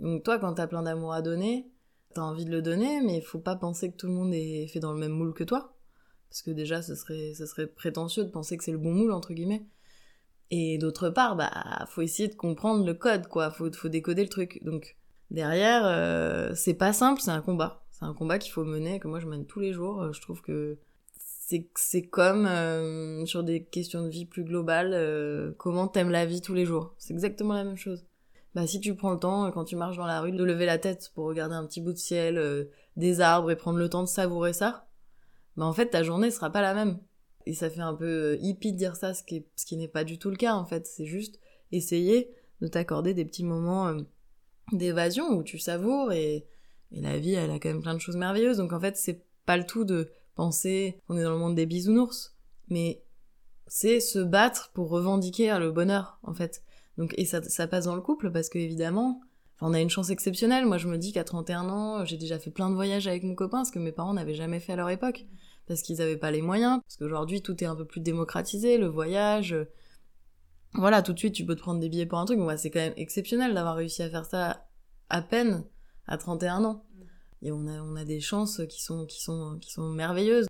Donc 0.00 0.24
toi, 0.24 0.38
quand 0.38 0.54
t'as 0.54 0.66
plein 0.66 0.82
d'amour 0.82 1.12
à 1.12 1.22
donner, 1.22 1.70
t'as 2.14 2.22
envie 2.22 2.44
de 2.44 2.50
le 2.50 2.62
donner, 2.62 3.00
mais 3.02 3.20
faut 3.20 3.38
pas 3.38 3.56
penser 3.56 3.90
que 3.90 3.96
tout 3.96 4.06
le 4.06 4.12
monde 4.12 4.34
est 4.34 4.66
fait 4.66 4.80
dans 4.80 4.92
le 4.92 4.98
même 4.98 5.12
moule 5.12 5.32
que 5.32 5.44
toi. 5.44 5.76
Parce 6.28 6.42
que 6.42 6.50
déjà, 6.50 6.82
ce 6.82 6.94
serait, 6.94 7.34
ce 7.34 7.46
serait 7.46 7.66
prétentieux 7.66 8.24
de 8.24 8.30
penser 8.30 8.56
que 8.56 8.64
c'est 8.64 8.72
le 8.72 8.78
bon 8.78 8.92
moule, 8.92 9.12
entre 9.12 9.34
guillemets. 9.34 9.66
Et 10.50 10.78
d'autre 10.78 11.08
part, 11.08 11.36
bah, 11.36 11.86
faut 11.88 12.02
essayer 12.02 12.28
de 12.28 12.34
comprendre 12.34 12.84
le 12.84 12.94
code, 12.94 13.26
quoi. 13.26 13.50
Faut, 13.50 13.72
faut 13.72 13.88
décoder 13.88 14.22
le 14.22 14.28
truc. 14.28 14.60
Donc, 14.64 14.96
derrière, 15.30 15.82
euh, 15.86 16.52
c'est 16.54 16.74
pas 16.74 16.92
simple, 16.92 17.20
c'est 17.20 17.30
un 17.30 17.40
combat. 17.40 17.84
C'est 17.90 18.04
un 18.04 18.14
combat 18.14 18.38
qu'il 18.38 18.52
faut 18.52 18.64
mener, 18.64 18.98
que 19.00 19.08
moi 19.08 19.20
je 19.20 19.26
mène 19.26 19.46
tous 19.46 19.60
les 19.60 19.72
jours. 19.72 20.02
Euh, 20.02 20.12
Je 20.12 20.20
trouve 20.20 20.42
que 20.42 20.78
c'est, 21.74 22.02
comme 22.02 22.46
euh, 22.46 23.24
sur 23.26 23.44
des 23.44 23.64
questions 23.64 24.02
de 24.02 24.08
vie 24.08 24.24
plus 24.24 24.44
globales, 24.44 24.92
euh, 24.94 25.52
comment 25.58 25.86
t'aimes 25.86 26.10
la 26.10 26.24
vie 26.26 26.40
tous 26.40 26.54
les 26.54 26.64
jours. 26.64 26.94
C'est 26.98 27.12
exactement 27.12 27.54
la 27.54 27.64
même 27.64 27.76
chose. 27.76 28.06
Bah, 28.54 28.66
si 28.66 28.80
tu 28.80 28.94
prends 28.94 29.12
le 29.12 29.18
temps, 29.18 29.46
euh, 29.46 29.50
quand 29.50 29.64
tu 29.64 29.76
marches 29.76 29.96
dans 29.96 30.06
la 30.06 30.20
rue, 30.20 30.32
de 30.32 30.44
lever 30.44 30.66
la 30.66 30.78
tête 30.78 31.10
pour 31.14 31.26
regarder 31.26 31.54
un 31.54 31.66
petit 31.66 31.80
bout 31.80 31.92
de 31.92 31.98
ciel, 31.98 32.38
euh, 32.38 32.64
des 32.96 33.20
arbres 33.20 33.50
et 33.50 33.56
prendre 33.56 33.78
le 33.78 33.88
temps 33.88 34.02
de 34.02 34.08
savourer 34.08 34.52
ça, 34.52 34.88
bah 35.56 35.64
en 35.64 35.72
fait 35.72 35.90
ta 35.90 36.02
journée 36.02 36.30
sera 36.30 36.50
pas 36.50 36.62
la 36.62 36.74
même. 36.74 36.98
Et 37.46 37.54
ça 37.54 37.70
fait 37.70 37.80
un 37.80 37.94
peu 37.94 38.04
euh, 38.04 38.38
hippie 38.40 38.72
de 38.72 38.78
dire 38.78 38.96
ça, 38.96 39.14
ce 39.14 39.22
qui, 39.22 39.76
n'est 39.76 39.88
pas 39.88 40.04
du 40.04 40.18
tout 40.18 40.30
le 40.30 40.36
cas 40.36 40.54
en 40.54 40.64
fait. 40.64 40.86
C'est 40.86 41.06
juste 41.06 41.38
essayer 41.70 42.30
de 42.60 42.68
t'accorder 42.68 43.14
des 43.14 43.24
petits 43.24 43.44
moments 43.44 43.88
euh, 43.88 44.00
d'évasion 44.72 45.28
où 45.30 45.42
tu 45.42 45.58
savoures 45.58 46.12
et, 46.12 46.46
et 46.92 47.00
la 47.00 47.18
vie 47.18 47.34
elle 47.34 47.50
a 47.50 47.58
quand 47.58 47.68
même 47.68 47.82
plein 47.82 47.94
de 47.94 48.00
choses 48.00 48.16
merveilleuses. 48.16 48.58
Donc 48.58 48.72
en 48.72 48.80
fait 48.80 48.96
c'est 48.96 49.24
pas 49.46 49.56
le 49.56 49.66
tout 49.66 49.84
de 49.84 50.10
penser 50.34 50.98
qu'on 51.06 51.16
est 51.16 51.24
dans 51.24 51.32
le 51.32 51.38
monde 51.38 51.54
des 51.54 51.66
bisounours, 51.66 52.36
mais 52.68 53.02
c'est 53.66 54.00
se 54.00 54.18
battre 54.18 54.70
pour 54.74 54.88
revendiquer 54.90 55.56
le 55.58 55.72
bonheur 55.72 56.18
en 56.22 56.34
fait. 56.34 56.62
Donc 56.98 57.14
et 57.18 57.24
ça, 57.24 57.42
ça 57.42 57.66
passe 57.66 57.86
dans 57.86 57.96
le 57.96 58.02
couple 58.02 58.30
parce 58.30 58.48
que 58.48 58.58
évidemment 58.58 59.20
on 59.62 59.74
a 59.74 59.80
une 59.80 59.90
chance 59.90 60.10
exceptionnelle. 60.10 60.66
Moi, 60.66 60.76
je 60.76 60.88
me 60.88 60.98
dis 60.98 61.12
qu'à 61.12 61.22
31 61.22 61.68
ans, 61.68 62.04
j'ai 62.04 62.16
déjà 62.16 62.38
fait 62.38 62.50
plein 62.50 62.68
de 62.68 62.74
voyages 62.74 63.06
avec 63.06 63.22
mon 63.22 63.36
copain, 63.36 63.64
ce 63.64 63.70
que 63.70 63.78
mes 63.78 63.92
parents 63.92 64.12
n'avaient 64.12 64.34
jamais 64.34 64.58
fait 64.58 64.72
à 64.72 64.76
leur 64.76 64.90
époque. 64.90 65.24
Parce 65.66 65.82
qu'ils 65.82 65.98
n'avaient 65.98 66.16
pas 66.16 66.30
les 66.30 66.42
moyens. 66.42 66.80
Parce 66.82 66.96
qu'aujourd'hui, 66.96 67.42
tout 67.42 67.62
est 67.62 67.66
un 67.66 67.76
peu 67.76 67.84
plus 67.84 68.00
démocratisé, 68.00 68.78
le 68.78 68.86
voyage. 68.86 69.52
euh, 69.54 69.64
Voilà, 70.74 71.02
tout 71.02 71.12
de 71.12 71.18
suite, 71.18 71.34
tu 71.34 71.44
peux 71.44 71.54
te 71.54 71.60
prendre 71.60 71.80
des 71.80 71.88
billets 71.88 72.06
pour 72.06 72.18
un 72.18 72.24
truc. 72.24 72.38
Bah, 72.40 72.56
c'est 72.56 72.70
quand 72.70 72.80
même 72.80 72.94
exceptionnel 72.96 73.54
d'avoir 73.54 73.76
réussi 73.76 74.02
à 74.02 74.10
faire 74.10 74.24
ça 74.24 74.66
à 75.08 75.22
peine 75.22 75.64
à 76.06 76.16
31 76.18 76.64
ans. 76.64 76.84
Et 77.42 77.52
on 77.52 77.66
a, 77.66 77.80
on 77.82 77.96
a 77.96 78.04
des 78.04 78.20
chances 78.20 78.60
qui 78.68 78.82
sont, 78.82 79.06
qui 79.06 79.20
sont, 79.22 79.58
qui 79.60 79.70
sont 79.72 79.88
merveilleuses. 79.90 80.46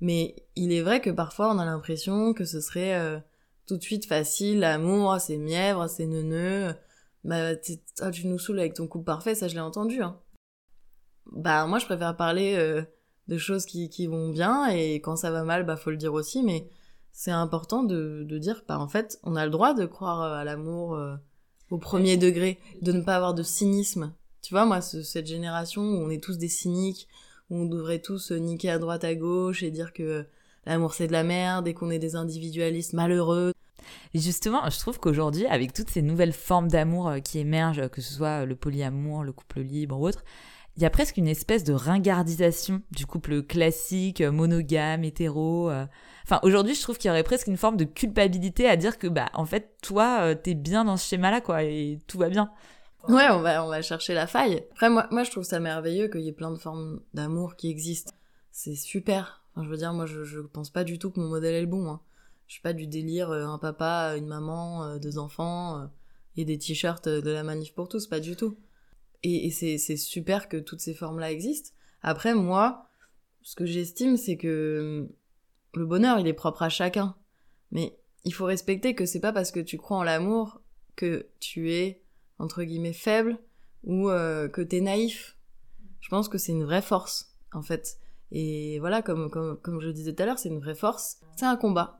Mais 0.00 0.34
il 0.56 0.72
est 0.72 0.82
vrai 0.82 1.00
que 1.00 1.10
parfois, 1.10 1.54
on 1.54 1.58
a 1.58 1.64
l'impression 1.64 2.32
que 2.32 2.44
ce 2.44 2.60
serait 2.60 2.94
euh, 2.98 3.18
tout 3.66 3.76
de 3.76 3.82
suite 3.82 4.06
facile, 4.06 4.60
l'amour, 4.60 5.18
c'est 5.20 5.36
mièvre, 5.36 5.86
c'est 5.88 6.06
neuneux. 6.06 6.74
Bah, 7.24 7.52
ah, 8.00 8.10
tu 8.10 8.26
nous 8.26 8.38
saoules 8.38 8.58
avec 8.58 8.74
ton 8.74 8.88
couple 8.88 9.04
parfait, 9.04 9.34
ça 9.34 9.46
je 9.48 9.54
l'ai 9.54 9.60
entendu. 9.60 10.02
Hein. 10.02 10.18
Bah, 11.26 11.66
moi 11.66 11.78
je 11.78 11.84
préfère 11.84 12.16
parler 12.16 12.56
euh, 12.56 12.82
de 13.30 13.38
choses 13.38 13.64
qui, 13.64 13.88
qui 13.88 14.06
vont 14.06 14.28
bien 14.28 14.66
et 14.68 14.96
quand 14.96 15.16
ça 15.16 15.30
va 15.30 15.42
mal, 15.44 15.64
bah 15.64 15.76
faut 15.76 15.90
le 15.90 15.96
dire 15.96 16.12
aussi, 16.12 16.42
mais 16.42 16.68
c'est 17.12 17.30
important 17.30 17.82
de, 17.82 18.24
de 18.28 18.38
dire, 18.38 18.62
bah 18.68 18.78
en 18.78 18.88
fait, 18.88 19.18
on 19.22 19.36
a 19.36 19.44
le 19.46 19.50
droit 19.50 19.72
de 19.72 19.86
croire 19.86 20.20
euh, 20.22 20.34
à 20.34 20.44
l'amour 20.44 20.94
euh, 20.94 21.14
au 21.70 21.78
premier 21.78 22.16
degré, 22.16 22.58
de 22.82 22.92
ne 22.92 23.00
pas 23.00 23.16
avoir 23.16 23.32
de 23.34 23.42
cynisme. 23.42 24.12
Tu 24.42 24.52
vois, 24.54 24.64
moi, 24.66 24.80
ce- 24.80 25.02
cette 25.02 25.26
génération 25.26 25.82
où 25.82 25.96
on 26.04 26.10
est 26.10 26.22
tous 26.22 26.38
des 26.38 26.48
cyniques, 26.48 27.08
où 27.50 27.56
on 27.56 27.64
devrait 27.66 28.00
tous 28.00 28.32
euh, 28.32 28.38
niquer 28.38 28.70
à 28.70 28.78
droite 28.78 29.04
à 29.04 29.14
gauche 29.14 29.62
et 29.62 29.70
dire 29.70 29.92
que 29.92 30.26
l'amour 30.66 30.94
c'est 30.94 31.06
de 31.06 31.12
la 31.12 31.24
merde 31.24 31.66
et 31.68 31.74
qu'on 31.74 31.90
est 31.90 31.98
des 31.98 32.16
individualistes 32.16 32.92
malheureux. 32.92 33.52
Et 34.14 34.18
justement, 34.18 34.68
je 34.68 34.78
trouve 34.78 34.98
qu'aujourd'hui, 34.98 35.46
avec 35.46 35.72
toutes 35.72 35.90
ces 35.90 36.02
nouvelles 36.02 36.32
formes 36.32 36.68
d'amour 36.68 37.12
qui 37.24 37.38
émergent, 37.38 37.88
que 37.88 38.00
ce 38.00 38.12
soit 38.12 38.44
le 38.44 38.56
polyamour, 38.56 39.22
le 39.24 39.32
couple 39.32 39.60
libre 39.60 39.98
ou 39.98 40.06
autre, 40.08 40.24
il 40.76 40.82
y 40.82 40.86
a 40.86 40.90
presque 40.90 41.16
une 41.16 41.28
espèce 41.28 41.64
de 41.64 41.72
ringardisation 41.72 42.82
du 42.90 43.06
couple 43.06 43.42
classique, 43.42 44.20
euh, 44.20 44.30
monogame, 44.30 45.04
hétéro. 45.04 45.68
euh. 45.70 45.86
Enfin, 46.24 46.40
aujourd'hui, 46.42 46.74
je 46.74 46.82
trouve 46.82 46.96
qu'il 46.96 47.08
y 47.08 47.10
aurait 47.10 47.24
presque 47.24 47.48
une 47.48 47.56
forme 47.56 47.76
de 47.76 47.84
culpabilité 47.84 48.68
à 48.68 48.76
dire 48.76 48.98
que, 48.98 49.06
bah, 49.06 49.30
en 49.34 49.44
fait, 49.44 49.76
toi, 49.82 50.20
euh, 50.22 50.34
t'es 50.34 50.54
bien 50.54 50.84
dans 50.84 50.96
ce 50.96 51.06
schéma-là, 51.08 51.40
quoi, 51.40 51.64
et 51.64 51.98
tout 52.06 52.18
va 52.18 52.28
bien. 52.28 52.50
Ouais, 53.08 53.28
on 53.30 53.40
va, 53.40 53.64
on 53.64 53.68
va 53.68 53.82
chercher 53.82 54.14
la 54.14 54.26
faille. 54.26 54.64
Après, 54.72 54.90
moi, 54.90 55.06
moi, 55.10 55.24
je 55.24 55.30
trouve 55.30 55.44
ça 55.44 55.58
merveilleux 55.58 56.08
qu'il 56.08 56.20
y 56.20 56.28
ait 56.28 56.32
plein 56.32 56.50
de 56.50 56.58
formes 56.58 57.00
d'amour 57.14 57.56
qui 57.56 57.68
existent. 57.68 58.12
C'est 58.52 58.76
super. 58.76 59.44
Enfin, 59.52 59.64
je 59.64 59.70
veux 59.70 59.76
dire, 59.76 59.92
moi, 59.92 60.06
je, 60.06 60.40
pense 60.40 60.70
pas 60.70 60.84
du 60.84 60.98
tout 60.98 61.10
que 61.10 61.18
mon 61.18 61.28
modèle 61.28 61.54
est 61.54 61.62
le 61.62 61.66
bon. 61.66 61.90
Hein. 61.90 62.00
Je 62.46 62.54
suis 62.54 62.62
pas 62.62 62.72
du 62.72 62.86
délire, 62.86 63.30
un 63.32 63.58
papa, 63.58 64.14
une 64.16 64.26
maman, 64.26 64.98
deux 64.98 65.18
enfants 65.18 65.88
et 66.36 66.44
des 66.44 66.58
t-shirts 66.58 67.08
de 67.08 67.30
la 67.30 67.42
manif 67.42 67.74
pour 67.74 67.88
tous, 67.88 68.06
pas 68.06 68.20
du 68.20 68.36
tout. 68.36 68.56
Et, 69.22 69.50
c'est, 69.50 69.96
super 69.96 70.48
que 70.48 70.56
toutes 70.56 70.80
ces 70.80 70.94
formes-là 70.94 71.30
existent. 71.30 71.70
Après, 72.02 72.34
moi, 72.34 72.86
ce 73.42 73.54
que 73.54 73.66
j'estime, 73.66 74.16
c'est 74.16 74.36
que 74.36 75.08
le 75.74 75.86
bonheur, 75.86 76.18
il 76.18 76.26
est 76.26 76.32
propre 76.32 76.62
à 76.62 76.68
chacun. 76.68 77.14
Mais 77.70 77.98
il 78.24 78.32
faut 78.32 78.46
respecter 78.46 78.94
que 78.94 79.06
c'est 79.06 79.20
pas 79.20 79.32
parce 79.32 79.50
que 79.50 79.60
tu 79.60 79.76
crois 79.76 79.98
en 79.98 80.02
l'amour 80.02 80.60
que 80.96 81.28
tu 81.38 81.72
es 81.72 82.02
entre 82.38 82.62
guillemets 82.62 82.92
faible 82.92 83.38
ou 83.84 84.08
euh, 84.08 84.48
que 84.48 84.62
t'es 84.62 84.80
naïf. 84.80 85.36
Je 86.00 86.08
pense 86.08 86.28
que 86.28 86.38
c'est 86.38 86.52
une 86.52 86.64
vraie 86.64 86.82
force 86.82 87.36
en 87.52 87.62
fait. 87.62 87.98
Et 88.32 88.78
voilà, 88.78 89.02
comme, 89.02 89.30
comme, 89.30 89.58
comme 89.58 89.80
je 89.80 89.88
le 89.88 89.92
disais 89.92 90.14
tout 90.14 90.22
à 90.22 90.26
l'heure, 90.26 90.38
c'est 90.38 90.48
une 90.48 90.60
vraie 90.60 90.74
force. 90.74 91.20
C'est 91.36 91.46
un 91.46 91.56
combat. 91.56 91.98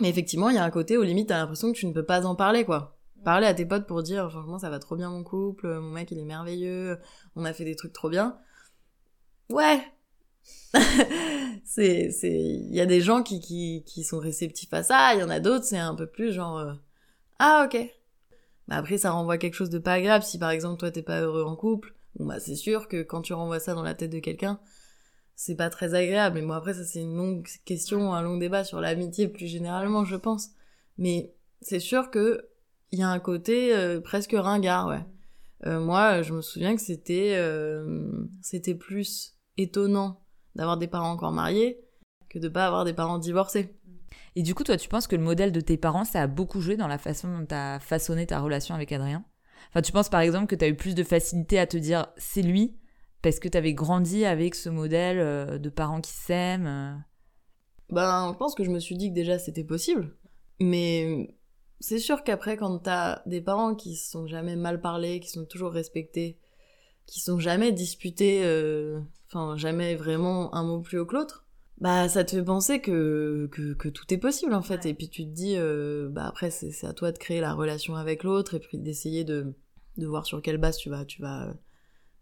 Mais 0.00 0.08
effectivement, 0.08 0.50
il 0.50 0.56
y 0.56 0.58
a 0.58 0.64
un 0.64 0.70
côté 0.70 0.96
où 0.96 1.02
limite 1.02 1.28
t'as 1.28 1.38
l'impression 1.38 1.72
que 1.72 1.78
tu 1.78 1.86
ne 1.86 1.92
peux 1.92 2.04
pas 2.04 2.24
en 2.26 2.34
parler 2.34 2.64
quoi. 2.64 2.96
Parler 3.24 3.46
à 3.46 3.54
tes 3.54 3.66
potes 3.66 3.86
pour 3.86 4.02
dire 4.02 4.30
franchement 4.30 4.58
ça 4.58 4.70
va 4.70 4.78
trop 4.78 4.96
bien 4.96 5.10
mon 5.10 5.22
couple, 5.22 5.68
mon 5.78 5.90
mec 5.90 6.10
il 6.10 6.18
est 6.18 6.24
merveilleux, 6.24 6.98
on 7.36 7.44
a 7.44 7.52
fait 7.52 7.64
des 7.64 7.76
trucs 7.76 7.92
trop 7.92 8.08
bien. 8.08 8.38
Ouais, 9.50 9.80
c'est 11.64 12.10
c'est 12.10 12.32
il 12.32 12.74
y 12.74 12.80
a 12.80 12.86
des 12.86 13.00
gens 13.00 13.22
qui, 13.22 13.40
qui 13.40 13.84
qui 13.86 14.04
sont 14.04 14.18
réceptifs 14.18 14.72
à 14.72 14.82
ça 14.82 15.14
il 15.14 15.20
y 15.20 15.22
en 15.22 15.28
a 15.28 15.40
d'autres 15.40 15.64
c'est 15.64 15.78
un 15.78 15.94
peu 15.94 16.06
plus 16.06 16.32
genre 16.32 16.58
euh, 16.58 16.72
ah 17.38 17.66
ok. 17.66 17.78
Bah 18.68 18.76
après 18.76 18.98
ça 18.98 19.10
renvoie 19.10 19.38
quelque 19.38 19.54
chose 19.54 19.70
de 19.70 19.78
pas 19.78 19.94
agréable 19.94 20.24
si 20.24 20.38
par 20.38 20.50
exemple 20.50 20.78
toi 20.80 20.90
t'es 20.90 21.02
pas 21.02 21.20
heureux 21.20 21.44
en 21.44 21.56
couple 21.56 21.94
bon 22.16 22.26
bah 22.26 22.40
c'est 22.40 22.56
sûr 22.56 22.88
que 22.88 23.02
quand 23.02 23.22
tu 23.22 23.34
renvoies 23.34 23.60
ça 23.60 23.74
dans 23.74 23.82
la 23.82 23.94
tête 23.94 24.10
de 24.10 24.18
quelqu'un 24.18 24.60
c'est 25.34 25.56
pas 25.56 25.70
très 25.70 25.94
agréable. 25.94 26.36
Mais 26.36 26.42
moi 26.42 26.56
après 26.56 26.74
ça 26.74 26.84
c'est 26.84 27.00
une 27.00 27.16
longue 27.16 27.46
question 27.64 28.14
un 28.14 28.22
long 28.22 28.36
débat 28.38 28.64
sur 28.64 28.80
l'amitié 28.80 29.28
plus 29.28 29.46
généralement 29.46 30.04
je 30.04 30.16
pense. 30.16 30.50
Mais 30.98 31.34
c'est 31.60 31.80
sûr 31.80 32.10
que 32.10 32.48
il 32.92 32.98
y 32.98 33.02
a 33.02 33.08
un 33.08 33.18
côté 33.18 33.74
euh, 33.74 34.00
presque 34.00 34.34
ringard 34.38 34.88
ouais 34.88 35.04
euh, 35.66 35.80
moi 35.80 36.22
je 36.22 36.32
me 36.34 36.42
souviens 36.42 36.76
que 36.76 36.82
c'était 36.82 37.34
euh, 37.36 38.26
c'était 38.42 38.74
plus 38.74 39.38
étonnant 39.56 40.24
d'avoir 40.54 40.76
des 40.76 40.86
parents 40.88 41.10
encore 41.10 41.32
mariés 41.32 41.80
que 42.28 42.38
de 42.38 42.48
pas 42.48 42.66
avoir 42.66 42.84
des 42.84 42.94
parents 42.94 43.18
divorcés. 43.18 43.76
Et 44.36 44.42
du 44.42 44.54
coup, 44.54 44.64
toi, 44.64 44.78
tu 44.78 44.88
penses 44.88 45.06
que 45.06 45.16
le 45.16 45.22
modèle 45.22 45.52
de 45.52 45.60
tes 45.60 45.76
parents, 45.76 46.06
ça 46.06 46.22
a 46.22 46.26
beaucoup 46.26 46.62
joué 46.62 46.78
dans 46.78 46.88
la 46.88 46.96
façon 46.96 47.28
dont 47.28 47.44
tu 47.44 47.54
as 47.54 47.78
façonné 47.78 48.26
ta 48.26 48.40
relation 48.40 48.74
avec 48.74 48.90
Adrien? 48.90 49.22
Enfin, 49.68 49.82
tu 49.82 49.92
penses 49.92 50.08
par 50.08 50.20
exemple 50.20 50.46
que 50.46 50.54
tu 50.54 50.64
as 50.64 50.68
eu 50.68 50.74
plus 50.74 50.94
de 50.94 51.04
facilité 51.04 51.58
à 51.58 51.66
te 51.66 51.76
dire 51.76 52.06
c'est 52.16 52.40
lui 52.40 52.78
parce 53.20 53.38
que 53.38 53.48
tu 53.48 53.58
avais 53.58 53.74
grandi 53.74 54.24
avec 54.24 54.54
ce 54.54 54.70
modèle 54.70 55.60
de 55.60 55.68
parents 55.68 56.00
qui 56.00 56.12
s'aiment 56.12 57.04
Ben, 57.90 58.32
je 58.32 58.38
pense 58.38 58.54
que 58.54 58.64
je 58.64 58.70
me 58.70 58.80
suis 58.80 58.96
dit 58.96 59.10
que 59.10 59.14
déjà 59.14 59.38
c'était 59.38 59.64
possible. 59.64 60.16
Mais 60.58 61.36
c'est 61.82 61.98
sûr 61.98 62.22
qu'après, 62.22 62.56
quand 62.56 62.78
t'as 62.78 63.22
des 63.26 63.40
parents 63.40 63.74
qui 63.74 63.96
se 63.96 64.08
sont 64.08 64.26
jamais 64.28 64.54
mal 64.54 64.80
parlés, 64.80 65.18
qui 65.18 65.28
sont 65.28 65.44
toujours 65.44 65.72
respectés, 65.72 66.38
qui 67.06 67.20
sont 67.20 67.40
jamais 67.40 67.72
disputés, 67.72 68.42
euh, 68.44 69.00
enfin 69.26 69.56
jamais 69.56 69.96
vraiment 69.96 70.54
un 70.54 70.62
mot 70.62 70.80
plus 70.80 71.00
haut 71.00 71.06
que 71.06 71.16
l'autre, 71.16 71.44
bah 71.78 72.08
ça 72.08 72.22
te 72.22 72.36
fait 72.36 72.44
penser 72.44 72.80
que, 72.80 73.48
que, 73.50 73.74
que 73.74 73.88
tout 73.88 74.14
est 74.14 74.18
possible 74.18 74.54
en 74.54 74.62
fait. 74.62 74.86
Et 74.86 74.94
puis 74.94 75.08
tu 75.08 75.24
te 75.24 75.30
dis, 75.30 75.56
euh, 75.56 76.08
bah 76.08 76.26
après 76.28 76.50
c'est 76.50 76.86
à 76.86 76.92
toi 76.92 77.10
de 77.10 77.18
créer 77.18 77.40
la 77.40 77.52
relation 77.52 77.96
avec 77.96 78.22
l'autre 78.22 78.54
et 78.54 78.60
puis 78.60 78.78
d'essayer 78.78 79.24
de, 79.24 79.52
de 79.98 80.06
voir 80.06 80.24
sur 80.24 80.40
quelle 80.40 80.58
base 80.58 80.76
tu 80.76 80.88
vas 80.88 81.04
tu 81.04 81.20
vas 81.20 81.52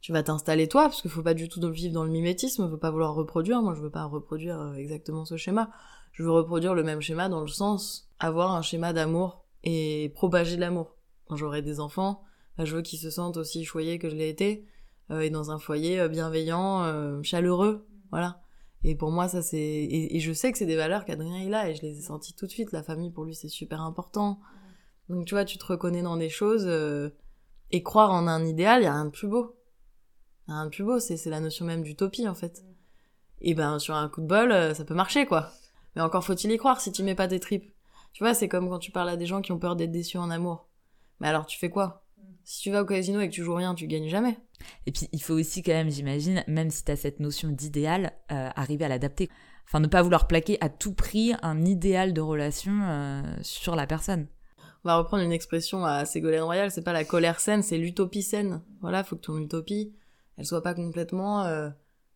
tu 0.00 0.12
vas 0.12 0.23
t'installer 0.23 0.69
toi 0.69 0.85
parce 0.85 1.02
qu'il 1.02 1.11
faut 1.11 1.23
pas 1.23 1.35
du 1.35 1.50
tout 1.50 1.61
vivre 1.71 1.93
dans 1.93 2.05
le 2.05 2.11
mimétisme, 2.11 2.71
faut 2.71 2.79
pas 2.79 2.90
vouloir 2.90 3.14
reproduire. 3.14 3.61
Moi 3.61 3.75
je 3.75 3.83
veux 3.83 3.90
pas 3.90 4.05
reproduire 4.07 4.59
euh, 4.59 4.75
exactement 4.75 5.26
ce 5.26 5.37
schéma. 5.37 5.71
Je 6.12 6.23
veux 6.23 6.33
reproduire 6.33 6.75
le 6.75 6.83
même 6.83 7.03
schéma 7.03 7.29
dans 7.29 7.42
le 7.42 7.49
sens 7.49 8.09
avoir 8.18 8.55
un 8.55 8.62
schéma 8.62 8.94
d'amour 8.94 9.44
et 9.64 10.12
propager 10.14 10.57
l'amour. 10.57 10.96
Quand 11.29 11.37
j'aurai 11.37 11.62
des 11.62 11.81
enfants, 11.81 12.23
bah, 12.57 12.64
je 12.64 12.77
veux 12.77 12.83
qu'ils 12.83 12.99
se 12.99 13.11
sentent 13.11 13.37
aussi 13.37 13.64
choyés 13.64 13.99
que 13.99 14.11
je 14.11 14.16
l'ai 14.16 14.29
été 14.29 14.66
euh, 15.11 15.20
et 15.20 15.31
dans 15.31 15.51
un 15.51 15.59
foyer 15.59 16.01
euh, 16.01 16.09
bienveillant, 16.09 16.83
euh, 16.85 17.23
chaleureux, 17.23 17.87
voilà. 18.11 18.42
Et 18.83 18.94
pour 18.94 19.11
moi, 19.11 19.29
ça 19.29 19.42
c'est 19.42 19.59
et, 19.59 20.18
je 20.20 20.33
sais 20.33 20.51
que 20.53 20.59
c'est 20.59 20.66
des 20.66 20.77
valeurs 20.77 21.05
qu'Adrien 21.05 21.38
il 21.38 21.53
a 21.55 21.68
et 21.68 21.75
je 21.75 21.83
les 21.83 21.99
ai 21.99 22.03
senties 22.03 22.35
tout 22.35 22.46
de 22.46 22.51
suite. 22.51 22.73
La 22.73 22.83
famille 22.83 23.11
pour 23.11 23.25
lui 23.25 23.35
c'est 23.35 23.49
super 23.49 23.83
important. 23.83 24.40
Donc 25.09 25.27
tu 25.27 25.35
vois, 25.35 25.44
tu 25.44 25.59
te 25.59 25.66
reconnais 25.66 26.03
dans 26.03 26.16
des 26.16 26.29
choses 26.29 26.64
euh, 26.66 27.11
et 27.70 27.83
croire 27.83 28.12
en 28.12 28.27
un 28.27 28.44
idéal, 28.44 28.81
il 28.81 28.85
y 28.85 28.88
a 28.88 28.94
rien 28.94 29.05
de 29.05 29.11
plus 29.11 29.29
beau. 29.29 29.57
Y 30.49 30.53
a 30.53 30.55
rien 30.55 30.64
de 30.64 30.70
plus 30.70 30.85
beau, 30.85 30.99
c'est 30.99 31.23
la 31.27 31.40
notion 31.40 31.66
même 31.66 31.83
d'utopie 31.83 32.27
en 32.27 32.35
fait. 32.35 32.64
Et 33.42 33.55
ben 33.55 33.79
sur 33.79 33.94
un 33.94 34.09
coup 34.09 34.20
de 34.20 34.27
bol, 34.27 34.53
euh, 34.53 34.73
ça 34.73 34.85
peut 34.85 34.94
marcher 34.94 35.27
quoi. 35.27 35.51
Mais 35.94 36.03
encore 36.03 36.25
faut-il 36.25 36.51
y 36.51 36.57
croire 36.57 36.81
si 36.81 36.92
tu 36.92 37.03
mets 37.03 37.14
pas 37.14 37.29
tes 37.29 37.40
tripes. 37.40 37.70
Tu 38.12 38.23
vois, 38.23 38.35
c'est 38.35 38.49
comme 38.49 38.68
quand 38.68 38.79
tu 38.79 38.90
parles 38.90 39.09
à 39.09 39.16
des 39.16 39.27
gens 39.27 39.40
qui 39.40 39.53
ont 39.53 39.59
peur 39.59 39.77
d'être 39.77 39.92
déçus 39.92 40.18
en 40.18 40.31
amour. 40.31 40.68
Mais 41.20 41.29
alors 41.29 41.46
tu 41.46 41.59
fais 41.59 41.70
quoi 41.70 42.05
Si 42.44 42.61
tu 42.61 42.70
vas 42.70 42.83
au 42.83 42.87
casino 42.87 43.20
et 43.20 43.29
que 43.29 43.35
tu 43.35 43.44
joues 43.44 43.55
rien, 43.55 43.75
tu 43.75 43.87
gagnes 43.87 44.09
jamais. 44.09 44.38
Et 44.87 44.92
puis, 44.92 45.09
il 45.12 45.23
faut 45.23 45.35
aussi 45.35 45.62
quand 45.62 45.73
même, 45.73 45.90
j'imagine, 45.90 46.44
même 46.46 46.70
si 46.70 46.85
tu 46.85 46.92
as 46.92 46.96
cette 46.96 47.20
notion 47.20 47.49
d'idéal, 47.49 48.12
euh, 48.31 48.51
arriver 48.57 48.85
à 48.85 48.88
l'adapter. 48.88 49.29
Enfin, 49.66 49.81
ne 49.81 49.87
pas 49.87 50.03
vouloir 50.03 50.27
plaquer 50.27 50.59
à 50.61 50.68
tout 50.68 50.92
prix 50.92 51.33
un 51.42 51.64
idéal 51.64 52.12
de 52.12 52.20
relation 52.20 52.73
euh, 52.83 53.23
sur 53.42 53.77
la 53.77 53.87
personne. 53.87 54.27
On 54.83 54.88
va 54.88 54.96
reprendre 54.96 55.23
une 55.23 55.33
expression 55.33 55.85
à 55.85 56.05
Ségolène 56.07 56.42
Royal, 56.42 56.70
c'est 56.70 56.83
pas 56.83 56.92
la 56.92 57.05
colère 57.05 57.38
saine, 57.38 57.62
c'est 57.62 57.79
l'utopie 57.79 58.23
saine. 58.23 58.62
Voilà, 58.81 59.05
faut 59.05 59.16
que 59.16 59.20
ton 59.20 59.38
utopie, 59.38 59.94
elle 60.38 60.46
soit 60.46 60.62
pas 60.62 60.75
complètement 60.75 61.44
euh, 61.44 61.68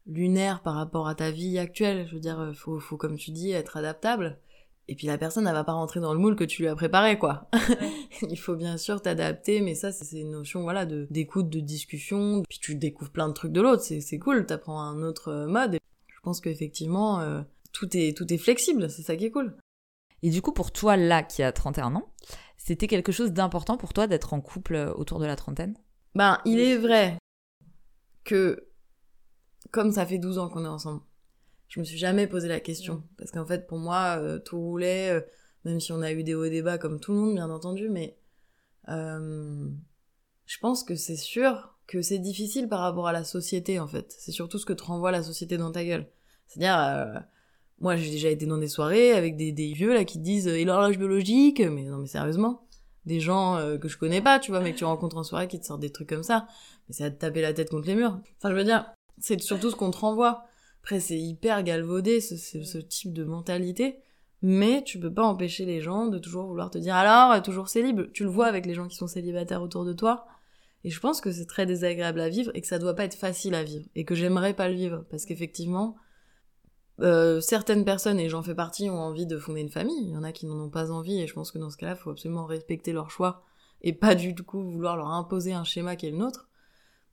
lunaire 0.06 0.62
par 0.62 0.74
rapport 0.74 1.06
à 1.06 1.14
ta 1.14 1.30
vie 1.30 1.58
actuelle. 1.58 2.06
Je 2.08 2.14
veux 2.14 2.20
dire, 2.20 2.52
faut, 2.54 2.80
faut, 2.80 2.96
comme 2.96 3.16
tu 3.16 3.30
dis, 3.30 3.52
être 3.52 3.76
adaptable. 3.76 4.38
Et 4.86 4.94
puis 4.94 5.06
la 5.06 5.16
personne, 5.16 5.46
elle 5.46 5.54
va 5.54 5.64
pas 5.64 5.72
rentrer 5.72 6.00
dans 6.00 6.12
le 6.12 6.18
moule 6.18 6.36
que 6.36 6.44
tu 6.44 6.62
lui 6.62 6.68
as 6.68 6.74
préparé, 6.74 7.18
quoi. 7.18 7.48
Il 8.30 8.38
faut 8.38 8.54
bien 8.54 8.76
sûr 8.76 9.00
t'adapter, 9.00 9.60
mais 9.60 9.74
ça, 9.74 9.92
c'est 9.92 10.20
une 10.20 10.32
notion, 10.32 10.62
voilà, 10.62 10.84
de 10.84 11.06
d'écoute, 11.10 11.48
de 11.48 11.60
discussion. 11.60 12.42
Puis 12.48 12.58
tu 12.60 12.74
découvres 12.74 13.10
plein 13.10 13.28
de 13.28 13.32
trucs 13.32 13.52
de 13.52 13.60
l'autre, 13.60 13.82
c'est 13.82 14.18
cool, 14.18 14.44
t'apprends 14.46 14.80
un 14.80 15.02
autre 15.02 15.28
euh, 15.28 15.46
mode. 15.46 15.78
Je 16.06 16.20
pense 16.22 16.40
qu'effectivement, 16.40 17.20
euh, 17.20 17.42
tout 17.72 17.96
est 17.96 18.16
tout 18.16 18.30
est 18.32 18.38
flexible, 18.38 18.90
c'est 18.90 19.02
ça 19.02 19.16
qui 19.16 19.26
est 19.26 19.30
cool. 19.30 19.56
Et 20.22 20.30
du 20.30 20.40
coup, 20.42 20.52
pour 20.52 20.72
toi, 20.72 20.96
là, 20.96 21.22
qui 21.22 21.42
a 21.42 21.52
31 21.52 21.96
ans, 21.96 22.12
c'était 22.56 22.86
quelque 22.86 23.12
chose 23.12 23.32
d'important 23.32 23.76
pour 23.76 23.92
toi 23.92 24.06
d'être 24.06 24.32
en 24.32 24.40
couple 24.40 24.74
euh, 24.74 24.92
autour 24.94 25.18
de 25.18 25.26
la 25.26 25.36
trentaine? 25.36 25.76
Ben, 26.14 26.40
il 26.44 26.60
est 26.60 26.76
vrai 26.76 27.18
que, 28.24 28.68
comme 29.70 29.92
ça 29.92 30.06
fait 30.06 30.18
12 30.18 30.38
ans 30.38 30.48
qu'on 30.48 30.64
est 30.64 30.68
ensemble, 30.68 31.02
je 31.68 31.80
me 31.80 31.84
suis 31.84 31.98
jamais 31.98 32.26
posé 32.26 32.48
la 32.48 32.60
question. 32.60 33.02
Parce 33.16 33.30
qu'en 33.30 33.46
fait, 33.46 33.66
pour 33.66 33.78
moi, 33.78 34.18
euh, 34.18 34.38
tout 34.38 34.60
roulait, 34.60 35.10
euh, 35.10 35.20
même 35.64 35.80
si 35.80 35.92
on 35.92 36.02
a 36.02 36.12
eu 36.12 36.22
des 36.22 36.34
hauts 36.34 36.44
et 36.44 36.50
des 36.50 36.62
bas 36.62 36.78
comme 36.78 37.00
tout 37.00 37.12
le 37.12 37.18
monde, 37.18 37.34
bien 37.34 37.50
entendu, 37.50 37.88
mais 37.88 38.16
euh, 38.88 39.68
je 40.46 40.58
pense 40.58 40.84
que 40.84 40.94
c'est 40.94 41.16
sûr 41.16 41.76
que 41.86 42.02
c'est 42.02 42.18
difficile 42.18 42.68
par 42.68 42.80
rapport 42.80 43.08
à 43.08 43.12
la 43.12 43.24
société, 43.24 43.78
en 43.78 43.86
fait. 43.86 44.14
C'est 44.18 44.32
surtout 44.32 44.58
ce 44.58 44.66
que 44.66 44.72
te 44.72 44.82
renvoie 44.82 45.10
la 45.10 45.22
société 45.22 45.56
dans 45.56 45.72
ta 45.72 45.84
gueule. 45.84 46.06
C'est-à-dire, 46.46 46.78
euh, 46.78 47.20
moi, 47.80 47.96
j'ai 47.96 48.10
déjà 48.10 48.30
été 48.30 48.46
dans 48.46 48.58
des 48.58 48.68
soirées 48.68 49.12
avec 49.12 49.36
des, 49.36 49.52
des 49.52 49.72
vieux, 49.72 49.92
là, 49.92 50.04
qui 50.04 50.18
disent, 50.18 50.46
et 50.46 50.64
l'horloge 50.64 50.98
biologique, 50.98 51.60
mais 51.60 51.82
non, 51.82 51.98
mais 51.98 52.06
sérieusement. 52.06 52.66
Des 53.04 53.20
gens 53.20 53.56
euh, 53.56 53.76
que 53.76 53.88
je 53.88 53.98
connais 53.98 54.22
pas, 54.22 54.38
tu 54.38 54.50
vois, 54.50 54.60
mais 54.60 54.72
que 54.72 54.78
tu 54.78 54.84
rencontres 54.84 55.18
en 55.18 55.24
soirée 55.24 55.48
qui 55.48 55.60
te 55.60 55.66
sortent 55.66 55.80
des 55.80 55.92
trucs 55.92 56.08
comme 56.08 56.22
ça. 56.22 56.46
Mais 56.88 56.94
c'est 56.94 57.04
à 57.04 57.10
te 57.10 57.18
taper 57.18 57.42
la 57.42 57.52
tête 57.52 57.70
contre 57.70 57.86
les 57.86 57.94
murs. 57.94 58.18
Enfin, 58.38 58.50
je 58.50 58.56
veux 58.56 58.64
dire, 58.64 58.90
c'est 59.18 59.40
surtout 59.42 59.70
ce 59.70 59.76
qu'on 59.76 59.90
te 59.90 59.98
renvoie. 59.98 60.44
Après, 60.84 61.00
c'est 61.00 61.18
hyper 61.18 61.62
galvaudé, 61.62 62.20
ce, 62.20 62.76
type 62.76 63.14
de 63.14 63.24
mentalité. 63.24 64.00
Mais 64.42 64.84
tu 64.84 65.00
peux 65.00 65.12
pas 65.12 65.24
empêcher 65.24 65.64
les 65.64 65.80
gens 65.80 66.08
de 66.08 66.18
toujours 66.18 66.44
vouloir 66.44 66.70
te 66.70 66.76
dire 66.76 66.94
alors, 66.94 67.42
toujours 67.42 67.70
célib. 67.70 68.12
Tu 68.12 68.22
le 68.22 68.28
vois 68.28 68.44
avec 68.44 68.66
les 68.66 68.74
gens 68.74 68.86
qui 68.86 68.96
sont 68.96 69.06
célibataires 69.06 69.62
autour 69.62 69.86
de 69.86 69.94
toi. 69.94 70.26
Et 70.84 70.90
je 70.90 71.00
pense 71.00 71.22
que 71.22 71.32
c'est 71.32 71.46
très 71.46 71.64
désagréable 71.64 72.20
à 72.20 72.28
vivre 72.28 72.50
et 72.52 72.60
que 72.60 72.66
ça 72.66 72.78
doit 72.78 72.92
pas 72.92 73.06
être 73.06 73.14
facile 73.14 73.54
à 73.54 73.64
vivre. 73.64 73.86
Et 73.94 74.04
que 74.04 74.14
j'aimerais 74.14 74.52
pas 74.52 74.68
le 74.68 74.74
vivre. 74.74 75.06
Parce 75.08 75.24
qu'effectivement, 75.24 75.96
euh, 77.00 77.40
certaines 77.40 77.86
personnes, 77.86 78.20
et 78.20 78.28
j'en 78.28 78.42
fais 78.42 78.54
partie, 78.54 78.90
ont 78.90 79.00
envie 79.00 79.24
de 79.24 79.38
fonder 79.38 79.62
une 79.62 79.70
famille. 79.70 80.02
Il 80.02 80.10
y 80.10 80.16
en 80.18 80.22
a 80.22 80.32
qui 80.32 80.44
n'en 80.44 80.60
ont 80.60 80.68
pas 80.68 80.90
envie. 80.90 81.18
Et 81.18 81.26
je 81.26 81.32
pense 81.32 81.50
que 81.50 81.56
dans 81.56 81.70
ce 81.70 81.78
cas-là, 81.78 81.94
il 81.98 82.02
faut 82.02 82.10
absolument 82.10 82.44
respecter 82.44 82.92
leur 82.92 83.10
choix. 83.10 83.42
Et 83.80 83.94
pas 83.94 84.14
du 84.14 84.34
coup 84.34 84.62
vouloir 84.62 84.98
leur 84.98 85.08
imposer 85.08 85.54
un 85.54 85.64
schéma 85.64 85.96
qui 85.96 86.08
est 86.08 86.10
le 86.10 86.18
nôtre. 86.18 86.50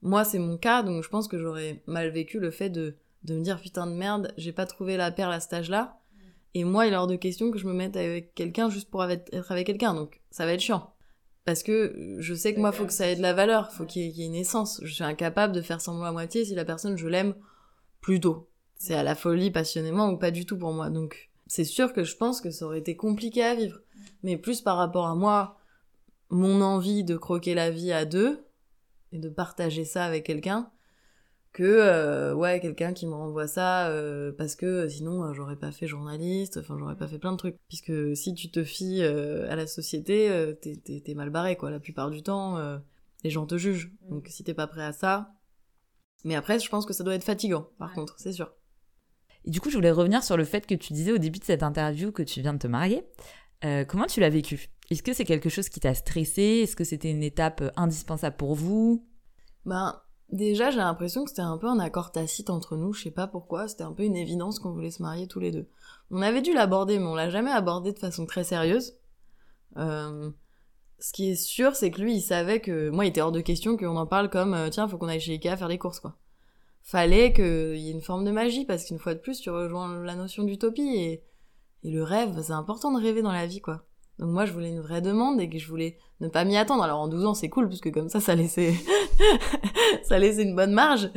Moi, 0.02 0.26
c'est 0.26 0.40
mon 0.40 0.58
cas, 0.58 0.84
donc 0.84 1.06
je 1.06 1.10
pense 1.10 1.30
que 1.30 1.40
j'aurais 1.40 1.82
mal 1.88 2.10
vécu 2.10 2.38
le 2.38 2.52
fait 2.52 2.70
de 2.70 2.98
de 3.24 3.36
me 3.36 3.42
dire 3.42 3.60
putain 3.62 3.88
de 3.88 3.94
merde, 3.94 4.34
j'ai 4.38 4.52
pas 4.52 4.66
trouvé 4.66 4.98
la 4.98 5.12
perle 5.12 5.34
à 5.34 5.40
cet 5.40 5.54
âge-là. 5.54 6.00
Et 6.54 6.64
moi, 6.64 6.86
il 6.86 6.94
est 6.94 6.98
hors 6.98 7.08
de 7.08 7.16
question 7.16 7.50
que 7.50 7.58
je 7.58 7.66
me 7.66 7.74
mette 7.74 7.96
avec 7.96 8.34
quelqu'un 8.36 8.70
juste 8.70 8.90
pour 8.90 9.04
être 9.06 9.52
avec 9.52 9.68
quelqu'un. 9.68 9.94
Donc, 9.94 10.22
ça 10.32 10.46
va 10.46 10.54
être 10.54 10.60
chiant. 10.60 10.94
Parce 11.46 11.64
que 11.64 12.16
je 12.20 12.34
sais 12.34 12.54
que 12.54 12.60
moi, 12.60 12.72
faut 12.72 12.86
que 12.86 12.94
ça 12.94 13.08
ait 13.08 13.16
de 13.16 13.22
la 13.22 13.34
valeur. 13.34 13.72
Faut 13.72 13.86
qu'il 13.86 14.02
y, 14.04 14.08
ait- 14.08 14.12
qu'il 14.12 14.22
y 14.22 14.24
ait 14.24 14.28
une 14.28 14.36
essence. 14.36 14.82
Je 14.84 14.94
suis 14.94 15.04
incapable 15.04 15.54
de 15.54 15.62
faire 15.62 15.80
semblant 15.82 16.06
à 16.06 16.12
moitié 16.12 16.44
si 16.44 16.54
la 16.54 16.66
personne, 16.66 16.98
je 16.98 17.08
l'aime 17.08 17.36
plutôt. 18.02 18.50
C'est 18.76 18.96
à 18.96 19.04
la 19.04 19.16
folie, 19.16 19.50
passionnément 19.50 20.10
ou 20.10 20.18
pas 20.18 20.32
du 20.32 20.46
tout 20.46 20.58
pour 20.58 20.74
moi. 20.74 20.90
Donc, 20.90 21.30
c'est 21.48 21.64
sûr 21.64 21.94
que 21.94 22.04
je 22.04 22.16
pense 22.18 22.42
que 22.42 22.52
ça 22.52 22.66
aurait 22.66 22.80
été 22.80 22.96
compliqué 22.96 23.44
à 23.44 23.56
vivre. 23.56 23.80
Mais 24.24 24.38
plus 24.38 24.62
par 24.62 24.78
rapport 24.78 25.08
à 25.08 25.16
moi, 25.16 25.58
mon 26.30 26.62
envie 26.62 27.04
de 27.04 27.16
croquer 27.18 27.54
la 27.56 27.72
vie 27.72 27.92
à 27.92 28.06
deux, 28.06 28.46
et 29.12 29.20
de 29.20 29.30
partager 29.30 29.84
ça 29.86 30.06
avec 30.06 30.26
quelqu'un 30.26 30.70
que 31.54 31.64
euh, 31.64 32.34
ouais 32.34 32.60
quelqu'un 32.62 32.94
qui 32.94 33.06
me 33.06 33.14
renvoie 33.14 33.48
ça 33.48 33.90
euh, 33.90 34.32
parce 34.32 34.56
que 34.56 34.88
sinon 34.88 35.24
euh, 35.24 35.34
j'aurais 35.34 35.58
pas 35.58 35.72
fait 35.72 35.86
journaliste 35.86 36.58
enfin 36.58 36.78
j'aurais 36.78 36.96
pas 36.96 37.08
fait 37.08 37.20
plein 37.20 37.34
de 37.34 37.38
trucs. 37.38 37.58
Puisque 37.68 38.16
si 38.16 38.34
tu 38.34 38.52
te 38.52 38.64
fies 38.64 39.04
à 39.04 39.56
la 39.56 39.68
société 39.68 40.56
t'es, 40.62 40.78
t'es, 40.78 41.02
t'es 41.02 41.14
mal 41.14 41.30
barré 41.30 41.56
quoi. 41.56 41.72
La 41.72 41.80
plupart 41.80 42.10
du 42.10 42.24
temps 42.24 42.58
les 43.24 43.30
gens 43.30 43.46
te 43.46 43.58
jugent. 43.58 43.92
Donc 44.10 44.28
si 44.30 44.44
t'es 44.44 44.54
pas 44.54 44.68
prêt 44.68 44.84
à 44.84 44.94
ça 44.94 45.34
mais 46.24 46.36
après 46.36 46.60
je 46.60 46.70
pense 46.70 46.86
que 46.86 46.94
ça 46.94 47.04
doit 47.04 47.16
être 47.16 47.24
fatigant 47.24 47.68
par 47.78 47.94
contre 47.94 48.16
c'est 48.18 48.34
sûr. 48.34 48.54
Et 49.44 49.52
du 49.52 49.60
coup 49.60 49.70
je 49.70 49.76
voulais 49.76 49.92
revenir 49.92 50.24
sur 50.24 50.38
le 50.38 50.46
fait 50.46 50.66
que 50.66 50.76
tu 50.76 50.94
disais 50.94 51.12
au 51.12 51.18
début 51.18 51.40
de 51.40 51.46
cette 51.46 51.64
interview 51.64 52.12
que 52.12 52.24
tu 52.24 52.42
viens 52.42 52.54
de 52.54 52.60
te 52.60 52.68
marier. 52.68 53.04
Comment 53.88 54.08
tu 54.08 54.20
l'as 54.22 54.30
vécu? 54.30 54.70
Est-ce 54.90 55.04
que 55.04 55.14
c'est 55.14 55.26
quelque 55.26 55.50
chose 55.50 55.70
qui 55.70 55.80
t'a 55.80 55.94
stressé? 55.94 56.62
Est-ce 56.64 56.76
que 56.76 56.84
c'était 56.84 57.12
une 57.12 57.24
étape 57.24 57.64
indispensable 57.76 58.36
pour 58.36 58.56
vous? 58.56 59.08
Ben 59.66 60.02
Déjà, 60.32 60.72
j'ai 60.72 60.78
l'impression 60.78 61.26
que 61.26 61.30
c'était 61.30 61.42
un 61.42 61.58
peu 61.58 61.68
un 61.68 61.80
accord 61.80 62.12
tacite 62.12 62.50
entre 62.50 62.78
nous, 62.78 62.94
je 62.94 63.04
sais 63.04 63.12
pas 63.12 63.28
pourquoi, 63.28 63.68
c'était 63.68 63.84
un 63.84 63.92
peu 63.92 64.04
une 64.04 64.16
évidence 64.16 64.60
qu'on 64.60 64.72
voulait 64.72 64.92
se 64.92 65.02
marier 65.02 65.28
tous 65.28 65.42
les 65.42 65.52
deux. 65.52 65.68
On 66.10 66.22
avait 66.22 66.42
dû 66.42 66.54
l'aborder, 66.54 67.00
mais 67.00 67.06
on 67.06 67.16
l'a 67.16 67.30
jamais 67.30 67.52
abordé 67.52 67.92
de 67.92 68.00
façon 68.00 68.26
très 68.26 68.46
sérieuse. 68.46 68.94
Euh, 69.76 70.32
ce 71.00 71.12
qui 71.12 71.32
est 71.32 71.36
sûr, 71.36 71.76
c'est 71.76 71.92
que 71.92 72.00
lui, 72.00 72.16
il 72.16 72.22
savait 72.22 72.62
que 72.62 72.90
moi, 72.90 73.06
il 73.06 73.10
était 73.10 73.20
hors 73.20 73.34
de 73.34 73.42
question 73.42 73.76
qu'on 73.76 73.98
en 73.98 74.08
parle 74.08 74.30
comme 74.30 74.54
euh, 74.54 74.70
tiens, 74.70 74.88
faut 74.88 74.98
qu'on 74.98 75.10
aille 75.10 75.20
chez 75.20 75.34
Ikea 75.34 75.58
faire 75.58 75.68
des 75.68 75.78
courses, 75.78 76.00
quoi. 76.00 76.16
Fallait 76.82 77.34
qu'il 77.34 77.78
y 77.78 77.90
ait 77.90 77.94
une 77.94 78.02
forme 78.02 78.24
de 78.24 78.32
magie, 78.32 78.66
parce 78.66 78.86
qu'une 78.86 79.00
fois 79.00 79.16
de 79.16 79.20
plus, 79.20 79.42
tu 79.42 79.50
rejoins 79.50 80.02
la 80.02 80.16
notion 80.16 80.44
d'utopie 80.44 80.96
et, 80.96 81.24
et 81.84 81.92
le 81.92 82.04
rêve, 82.04 82.42
c'est 82.42 82.54
important 82.54 82.94
de 82.94 83.02
rêver 83.02 83.22
dans 83.22 83.34
la 83.34 83.48
vie, 83.48 83.62
quoi. 83.62 83.84
Donc 84.22 84.30
moi, 84.30 84.46
je 84.46 84.54
voulais 84.54 84.70
une 84.70 84.82
vraie 84.82 85.02
demande 85.02 85.42
et 85.42 85.50
que 85.50 85.58
je 85.58 85.68
voulais 85.68 85.98
ne 86.20 86.28
pas 86.28 86.46
m'y 86.46 86.56
attendre. 86.56 86.84
Alors 86.84 87.00
en 87.00 87.08
12 87.08 87.26
ans, 87.26 87.34
c'est 87.34 87.50
cool 87.50 87.68
parce 87.68 87.82
que 87.82 87.90
comme 87.90 88.08
ça, 88.08 88.20
ça 88.20 88.36
laissait, 88.36 88.76
ça 90.04 90.20
laissait 90.20 90.44
une 90.44 90.56
bonne 90.56 90.74
marge. 90.74 91.10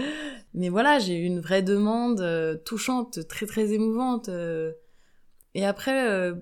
Mais 0.55 0.71
voilà, 0.71 0.99
j'ai 0.99 1.19
eu 1.19 1.25
une 1.25 1.41
vraie 1.41 1.63
demande 1.63 2.23
euh, 2.23 2.57
touchante, 2.57 3.29
très 3.29 3.45
très 3.45 3.75
émouvante. 3.75 4.31
Euh. 4.31 4.73
Et 5.53 5.67
après, 5.67 6.09
euh, 6.09 6.35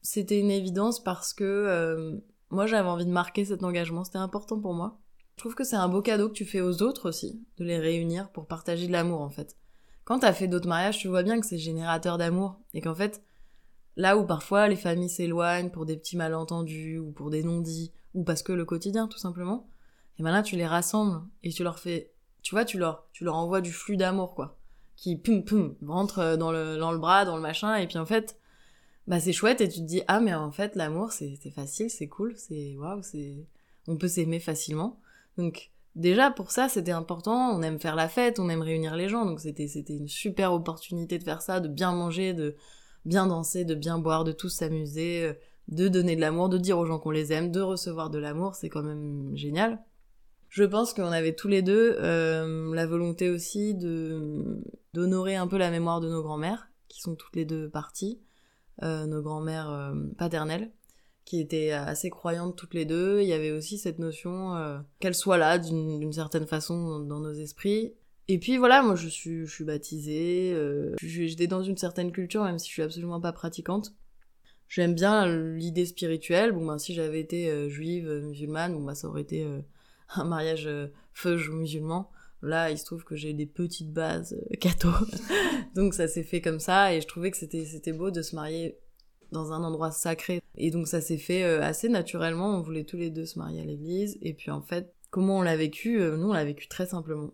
c'était 0.00 0.40
une 0.40 0.50
évidence 0.50 1.04
parce 1.04 1.34
que 1.34 2.18
moi, 2.50 2.66
j'avais 2.66 2.88
envie 2.88 3.04
de 3.04 3.12
marquer 3.12 3.44
cet 3.44 3.62
engagement. 3.62 4.02
C'était 4.02 4.16
important 4.16 4.58
pour 4.58 4.72
moi. 4.72 4.98
Je 5.36 5.42
trouve 5.42 5.54
que 5.54 5.64
c'est 5.64 5.76
un 5.76 5.88
beau 5.88 6.00
cadeau 6.00 6.28
que 6.28 6.34
tu 6.34 6.46
fais 6.46 6.62
aux 6.62 6.82
autres 6.82 7.10
aussi, 7.10 7.42
de 7.58 7.64
les 7.64 7.78
réunir 7.78 8.30
pour 8.30 8.46
partager 8.46 8.86
de 8.86 8.92
l'amour 8.92 9.20
en 9.20 9.28
fait. 9.28 9.58
Quand 10.06 10.20
t'as 10.20 10.32
fait 10.32 10.48
d'autres 10.48 10.68
mariages, 10.68 10.98
tu 10.98 11.08
vois 11.08 11.22
bien 11.22 11.38
que 11.38 11.46
c'est 11.46 11.58
générateur 11.58 12.16
d'amour 12.16 12.58
et 12.72 12.80
qu'en 12.80 12.94
fait, 12.94 13.22
Là 13.96 14.18
où 14.18 14.26
parfois 14.26 14.68
les 14.68 14.76
familles 14.76 15.08
s'éloignent 15.08 15.70
pour 15.70 15.86
des 15.86 15.96
petits 15.96 16.16
malentendus 16.16 16.98
ou 16.98 17.12
pour 17.12 17.30
des 17.30 17.42
non-dits 17.42 17.92
ou 18.14 18.24
parce 18.24 18.42
que 18.42 18.52
le 18.52 18.64
quotidien 18.64 19.08
tout 19.08 19.18
simplement, 19.18 19.68
et 20.18 20.22
ben 20.22 20.32
là 20.32 20.42
tu 20.42 20.56
les 20.56 20.66
rassembles 20.66 21.22
et 21.42 21.50
tu 21.50 21.62
leur 21.62 21.78
fais, 21.78 22.12
tu 22.42 22.54
vois, 22.54 22.64
tu 22.64 22.78
leur, 22.78 23.06
tu 23.12 23.24
leur 23.24 23.36
envoies 23.36 23.62
du 23.62 23.72
flux 23.72 23.96
d'amour 23.96 24.34
quoi, 24.34 24.58
qui 24.96 25.16
pum 25.16 25.44
pum 25.44 25.76
rentre 25.86 26.36
dans 26.36 26.52
le 26.52 26.76
dans 26.76 26.92
le 26.92 26.98
bras, 26.98 27.24
dans 27.24 27.36
le 27.36 27.42
machin 27.42 27.74
et 27.76 27.86
puis 27.86 27.98
en 27.98 28.06
fait, 28.06 28.38
bah 29.06 29.18
c'est 29.18 29.32
chouette 29.32 29.60
et 29.62 29.68
tu 29.68 29.80
te 29.80 29.86
dis 29.86 30.02
ah 30.08 30.20
mais 30.20 30.34
en 30.34 30.52
fait 30.52 30.76
l'amour 30.76 31.12
c'est 31.12 31.38
facile, 31.54 31.88
c'est 31.88 32.08
cool, 32.08 32.34
c'est 32.36 32.76
waouh, 32.76 33.02
c'est 33.02 33.46
on 33.88 33.96
peut 33.96 34.08
s'aimer 34.08 34.40
facilement. 34.40 35.00
Donc 35.38 35.70
déjà 35.94 36.30
pour 36.30 36.50
ça 36.50 36.68
c'était 36.68 36.92
important, 36.92 37.50
on 37.50 37.62
aime 37.62 37.80
faire 37.80 37.96
la 37.96 38.08
fête, 38.08 38.38
on 38.40 38.50
aime 38.50 38.62
réunir 38.62 38.94
les 38.94 39.08
gens, 39.08 39.24
donc 39.24 39.40
c'était 39.40 39.68
c'était 39.68 39.96
une 39.96 40.08
super 40.08 40.52
opportunité 40.52 41.18
de 41.18 41.24
faire 41.24 41.40
ça, 41.40 41.60
de 41.60 41.68
bien 41.68 41.92
manger, 41.92 42.34
de 42.34 42.56
bien 43.06 43.26
danser, 43.28 43.64
de 43.64 43.74
bien 43.74 43.98
boire, 43.98 44.24
de 44.24 44.32
tous 44.32 44.48
s'amuser, 44.48 45.24
euh, 45.24 45.32
de 45.68 45.88
donner 45.88 46.16
de 46.16 46.20
l'amour, 46.20 46.48
de 46.48 46.58
dire 46.58 46.78
aux 46.78 46.86
gens 46.86 46.98
qu'on 46.98 47.10
les 47.10 47.32
aime, 47.32 47.50
de 47.50 47.60
recevoir 47.60 48.10
de 48.10 48.18
l'amour, 48.18 48.54
c'est 48.54 48.68
quand 48.68 48.82
même 48.82 49.30
génial. 49.34 49.80
Je 50.48 50.64
pense 50.64 50.92
qu'on 50.92 51.12
avait 51.12 51.34
tous 51.34 51.48
les 51.48 51.62
deux 51.62 51.96
euh, 52.00 52.74
la 52.74 52.86
volonté 52.86 53.30
aussi 53.30 53.74
de 53.74 54.60
d'honorer 54.94 55.36
un 55.36 55.46
peu 55.46 55.58
la 55.58 55.70
mémoire 55.70 56.00
de 56.00 56.08
nos 56.08 56.22
grands-mères, 56.22 56.68
qui 56.88 57.00
sont 57.00 57.14
toutes 57.14 57.36
les 57.36 57.44
deux 57.44 57.68
parties, 57.68 58.20
euh, 58.82 59.06
nos 59.06 59.22
grands-mères 59.22 59.92
paternelles, 60.16 60.70
qui 61.24 61.40
étaient 61.40 61.72
assez 61.72 62.08
croyantes 62.08 62.56
toutes 62.56 62.72
les 62.72 62.86
deux. 62.86 63.20
Il 63.20 63.28
y 63.28 63.34
avait 63.34 63.50
aussi 63.50 63.76
cette 63.76 63.98
notion 63.98 64.54
qu'elles 65.00 65.14
soient 65.14 65.36
là 65.36 65.58
d'une 65.58 66.12
certaine 66.12 66.46
façon 66.46 67.00
dans 67.00 67.20
nos 67.20 67.34
esprits, 67.34 67.92
et 68.28 68.38
puis 68.38 68.56
voilà, 68.56 68.82
moi 68.82 68.96
je 68.96 69.08
suis, 69.08 69.46
baptisée, 69.64 70.52
euh, 70.52 70.94
j'étais 71.00 71.46
dans 71.46 71.62
une 71.62 71.76
certaine 71.76 72.10
culture 72.10 72.42
même 72.42 72.58
si 72.58 72.68
je 72.68 72.72
suis 72.72 72.82
absolument 72.82 73.20
pas 73.20 73.32
pratiquante. 73.32 73.94
J'aime 74.68 74.94
bien 74.94 75.28
l'idée 75.28 75.86
spirituelle. 75.86 76.50
Bon 76.50 76.66
ben 76.66 76.78
si 76.78 76.92
j'avais 76.92 77.20
été 77.20 77.48
euh, 77.48 77.68
juive, 77.68 78.08
euh, 78.08 78.20
musulmane, 78.22 78.72
bon 78.74 78.82
bah 78.82 78.96
ça 78.96 79.06
aurait 79.06 79.22
été 79.22 79.46
un 80.16 80.24
mariage 80.24 80.68
feuge 81.12 81.48
ou 81.48 81.54
musulman. 81.54 82.10
Là, 82.42 82.70
il 82.70 82.78
se 82.78 82.84
trouve 82.84 83.04
que 83.04 83.16
j'ai 83.16 83.32
des 83.32 83.46
petites 83.46 83.92
bases 83.92 84.36
catho. 84.60 84.90
donc 85.76 85.94
ça 85.94 86.08
s'est 86.08 86.24
fait 86.24 86.40
comme 86.40 86.60
ça 86.60 86.94
et 86.94 87.00
je 87.00 87.06
trouvais 87.06 87.30
que 87.30 87.36
c'était 87.36 87.64
c'était 87.64 87.92
beau 87.92 88.10
de 88.10 88.22
se 88.22 88.34
marier 88.34 88.76
dans 89.30 89.52
un 89.52 89.62
endroit 89.62 89.92
sacré. 89.92 90.42
Et 90.56 90.72
donc 90.72 90.88
ça 90.88 91.00
s'est 91.00 91.16
fait 91.16 91.44
assez 91.44 91.88
naturellement, 91.88 92.56
on 92.56 92.62
voulait 92.62 92.84
tous 92.84 92.96
les 92.96 93.10
deux 93.10 93.24
se 93.24 93.38
marier 93.38 93.60
à 93.60 93.64
l'église 93.64 94.18
et 94.20 94.34
puis 94.34 94.50
en 94.50 94.62
fait, 94.62 94.92
comment 95.10 95.38
on 95.38 95.42
l'a 95.42 95.56
vécu 95.56 96.00
Nous, 96.00 96.28
on 96.28 96.32
l'a 96.32 96.44
vécu 96.44 96.66
très 96.66 96.86
simplement 96.86 97.30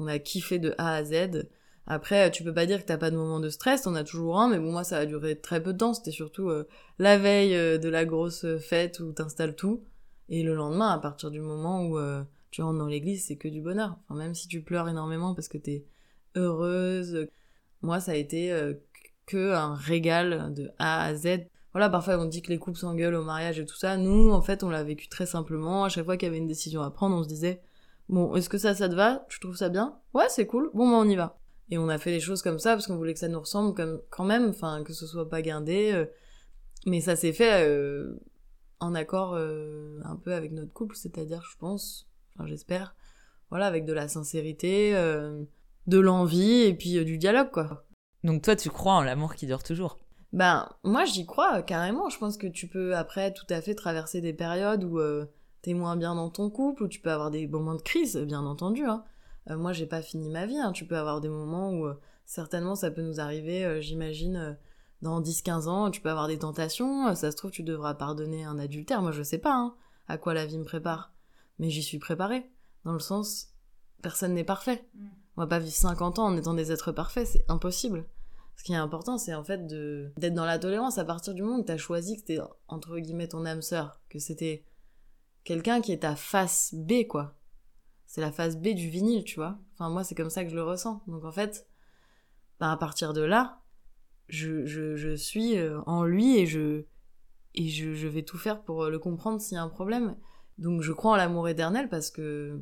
on 0.00 0.06
a 0.06 0.18
kiffé 0.18 0.58
de 0.58 0.74
A 0.78 0.94
à 0.94 1.04
Z. 1.04 1.46
Après, 1.86 2.30
tu 2.30 2.44
peux 2.44 2.54
pas 2.54 2.66
dire 2.66 2.80
que 2.80 2.86
t'as 2.86 2.98
pas 2.98 3.10
de 3.10 3.16
moment 3.16 3.40
de 3.40 3.48
stress, 3.48 3.82
t'en 3.82 3.94
as 3.94 4.04
toujours 4.04 4.38
un, 4.40 4.48
mais 4.48 4.58
bon, 4.58 4.72
moi, 4.72 4.84
ça 4.84 4.98
a 4.98 5.06
duré 5.06 5.38
très 5.40 5.62
peu 5.62 5.72
de 5.72 5.78
temps. 5.78 5.94
C'était 5.94 6.10
surtout 6.10 6.48
euh, 6.48 6.68
la 6.98 7.18
veille 7.18 7.56
euh, 7.56 7.78
de 7.78 7.88
la 7.88 8.04
grosse 8.04 8.46
fête 8.58 9.00
où 9.00 9.12
t'installes 9.12 9.56
tout. 9.56 9.82
Et 10.28 10.42
le 10.42 10.54
lendemain, 10.54 10.90
à 10.90 10.98
partir 10.98 11.30
du 11.30 11.40
moment 11.40 11.84
où 11.84 11.98
euh, 11.98 12.22
tu 12.50 12.62
rentres 12.62 12.78
dans 12.78 12.86
l'église, 12.86 13.26
c'est 13.26 13.36
que 13.36 13.48
du 13.48 13.60
bonheur. 13.60 13.98
Même 14.10 14.34
si 14.34 14.46
tu 14.46 14.62
pleures 14.62 14.88
énormément 14.88 15.34
parce 15.34 15.48
que 15.48 15.58
t'es 15.58 15.84
heureuse. 16.36 17.26
Moi, 17.82 17.98
ça 17.98 18.12
a 18.12 18.14
été 18.14 18.52
que 19.26 19.52
un 19.52 19.74
régal 19.74 20.54
de 20.54 20.70
A 20.78 21.04
à 21.04 21.14
Z. 21.14 21.46
Voilà, 21.72 21.88
parfois 21.88 22.18
on 22.18 22.26
dit 22.26 22.42
que 22.42 22.50
les 22.50 22.58
couples 22.58 22.78
s'engueulent 22.78 23.14
au 23.14 23.24
mariage 23.24 23.58
et 23.58 23.66
tout 23.66 23.76
ça. 23.76 23.96
Nous, 23.96 24.30
en 24.30 24.42
fait, 24.42 24.62
on 24.62 24.70
l'a 24.70 24.84
vécu 24.84 25.08
très 25.08 25.26
simplement. 25.26 25.84
À 25.84 25.88
chaque 25.88 26.04
fois 26.04 26.16
qu'il 26.16 26.26
y 26.26 26.30
avait 26.30 26.38
une 26.38 26.46
décision 26.46 26.82
à 26.82 26.90
prendre, 26.90 27.16
on 27.16 27.22
se 27.22 27.28
disait, 27.28 27.62
Bon, 28.10 28.34
est-ce 28.34 28.48
que 28.48 28.58
ça, 28.58 28.74
ça 28.74 28.88
te 28.88 28.94
va? 28.96 29.24
Tu 29.28 29.38
trouves 29.38 29.56
ça 29.56 29.68
bien? 29.68 29.96
Ouais, 30.14 30.26
c'est 30.28 30.44
cool. 30.44 30.68
Bon, 30.74 30.90
bah, 30.90 30.96
on 30.96 31.08
y 31.08 31.14
va. 31.14 31.38
Et 31.70 31.78
on 31.78 31.88
a 31.88 31.96
fait 31.96 32.10
les 32.10 32.18
choses 32.18 32.42
comme 32.42 32.58
ça 32.58 32.72
parce 32.72 32.88
qu'on 32.88 32.96
voulait 32.96 33.14
que 33.14 33.20
ça 33.20 33.28
nous 33.28 33.38
ressemble 33.38 33.72
comme 33.72 34.02
quand 34.10 34.24
même, 34.24 34.48
enfin 34.48 34.82
que 34.82 34.92
ce 34.92 35.06
soit 35.06 35.28
pas 35.28 35.42
guindé. 35.42 35.92
Euh. 35.92 36.06
mais 36.86 37.00
ça 37.00 37.14
s'est 37.14 37.32
fait 37.32 37.64
euh, 37.68 38.16
en 38.80 38.96
accord 38.96 39.34
euh, 39.34 40.00
un 40.04 40.16
peu 40.16 40.34
avec 40.34 40.50
notre 40.50 40.72
couple, 40.72 40.96
c'est-à-dire, 40.96 41.44
je 41.48 41.56
pense, 41.58 42.08
enfin 42.34 42.48
j'espère, 42.48 42.96
voilà, 43.48 43.66
avec 43.66 43.84
de 43.84 43.92
la 43.92 44.08
sincérité, 44.08 44.92
de 45.86 45.98
l'envie 45.98 46.62
et 46.62 46.74
puis 46.74 47.04
du 47.04 47.16
dialogue, 47.16 47.52
quoi. 47.52 47.84
Donc 48.24 48.42
toi, 48.42 48.56
tu 48.56 48.70
crois 48.70 48.94
en 48.94 49.02
l'amour 49.02 49.36
qui 49.36 49.46
dure 49.46 49.62
toujours? 49.62 50.00
Ben 50.32 50.68
moi, 50.82 51.04
j'y 51.04 51.26
crois 51.26 51.62
carrément. 51.62 52.08
Je 52.08 52.18
pense 52.18 52.36
que 52.36 52.48
tu 52.48 52.66
peux 52.66 52.96
après 52.96 53.32
tout 53.32 53.46
à 53.50 53.60
fait 53.60 53.76
traverser 53.76 54.20
des 54.20 54.32
périodes 54.32 54.82
où 54.82 54.98
t'es 55.62 55.74
moins 55.74 55.96
bien 55.96 56.14
dans 56.14 56.30
ton 56.30 56.50
couple, 56.50 56.84
ou 56.84 56.88
tu 56.88 57.00
peux 57.00 57.10
avoir 57.10 57.30
des 57.30 57.46
moments 57.46 57.74
de 57.74 57.82
crise, 57.82 58.16
bien 58.16 58.44
entendu. 58.44 58.84
Hein. 58.84 59.04
Euh, 59.50 59.56
moi, 59.56 59.72
j'ai 59.72 59.86
pas 59.86 60.02
fini 60.02 60.30
ma 60.30 60.46
vie. 60.46 60.58
Hein. 60.58 60.72
Tu 60.72 60.86
peux 60.86 60.96
avoir 60.96 61.20
des 61.20 61.28
moments 61.28 61.72
où, 61.72 61.86
euh, 61.86 61.98
certainement, 62.24 62.74
ça 62.74 62.90
peut 62.90 63.02
nous 63.02 63.20
arriver, 63.20 63.64
euh, 63.64 63.80
j'imagine, 63.80 64.58
dans 65.02 65.20
10-15 65.20 65.68
ans, 65.68 65.90
tu 65.90 66.00
peux 66.00 66.10
avoir 66.10 66.28
des 66.28 66.38
tentations. 66.38 67.14
ça 67.14 67.30
se 67.30 67.36
trouve, 67.36 67.50
tu 67.50 67.62
devras 67.62 67.94
pardonner 67.94 68.44
un 68.44 68.58
adultère. 68.58 69.02
Moi, 69.02 69.12
je 69.12 69.22
sais 69.22 69.38
pas 69.38 69.54
hein, 69.54 69.74
à 70.08 70.18
quoi 70.18 70.34
la 70.34 70.46
vie 70.46 70.58
me 70.58 70.64
prépare. 70.64 71.12
Mais 71.58 71.70
j'y 71.70 71.82
suis 71.82 71.98
préparée. 71.98 72.50
Dans 72.84 72.92
le 72.92 72.98
sens, 72.98 73.54
personne 74.02 74.34
n'est 74.34 74.44
parfait. 74.44 74.84
Mm. 74.94 75.06
On 75.36 75.40
va 75.42 75.46
pas 75.46 75.58
vivre 75.58 75.74
50 75.74 76.18
ans 76.18 76.26
en 76.26 76.36
étant 76.36 76.54
des 76.54 76.72
êtres 76.72 76.92
parfaits, 76.92 77.26
c'est 77.26 77.44
impossible. 77.48 78.04
Ce 78.56 78.64
qui 78.64 78.74
est 78.74 78.76
important, 78.76 79.16
c'est 79.16 79.32
en 79.32 79.42
fait 79.42 79.66
d'être 79.66 80.34
dans 80.34 80.44
la 80.44 80.58
tolérance 80.58 80.98
à 80.98 81.04
partir 81.06 81.32
du 81.32 81.42
moment 81.42 81.60
où 81.60 81.62
t'as 81.62 81.78
choisi 81.78 82.14
que 82.14 82.20
c'était 82.20 82.42
entre 82.68 82.98
guillemets 82.98 83.28
ton 83.28 83.46
âme 83.46 83.62
sœur, 83.62 84.02
que 84.10 84.18
c'était 84.18 84.66
quelqu'un 85.44 85.80
qui 85.80 85.92
est 85.92 86.04
à 86.04 86.16
face 86.16 86.74
B, 86.74 87.06
quoi. 87.08 87.36
C'est 88.06 88.20
la 88.20 88.32
face 88.32 88.56
B 88.56 88.68
du 88.68 88.88
vinyle, 88.88 89.24
tu 89.24 89.36
vois. 89.36 89.58
Enfin, 89.74 89.88
moi, 89.88 90.04
c'est 90.04 90.14
comme 90.14 90.30
ça 90.30 90.44
que 90.44 90.50
je 90.50 90.56
le 90.56 90.64
ressens. 90.64 91.02
Donc, 91.06 91.24
en 91.24 91.32
fait, 91.32 91.68
bah, 92.58 92.72
à 92.72 92.76
partir 92.76 93.12
de 93.12 93.22
là, 93.22 93.62
je, 94.28 94.66
je, 94.66 94.96
je 94.96 95.14
suis 95.14 95.56
euh, 95.56 95.80
en 95.86 96.04
lui 96.04 96.36
et 96.36 96.46
je, 96.46 96.84
et 97.54 97.68
je, 97.68 97.94
je 97.94 98.08
vais 98.08 98.22
tout 98.22 98.38
faire 98.38 98.62
pour 98.62 98.84
euh, 98.84 98.90
le 98.90 98.98
comprendre 98.98 99.40
s'il 99.40 99.54
y 99.54 99.58
a 99.58 99.62
un 99.62 99.68
problème. 99.68 100.16
Donc, 100.58 100.82
je 100.82 100.92
crois 100.92 101.12
en 101.12 101.16
l'amour 101.16 101.48
éternel 101.48 101.88
parce 101.88 102.10
que 102.10 102.60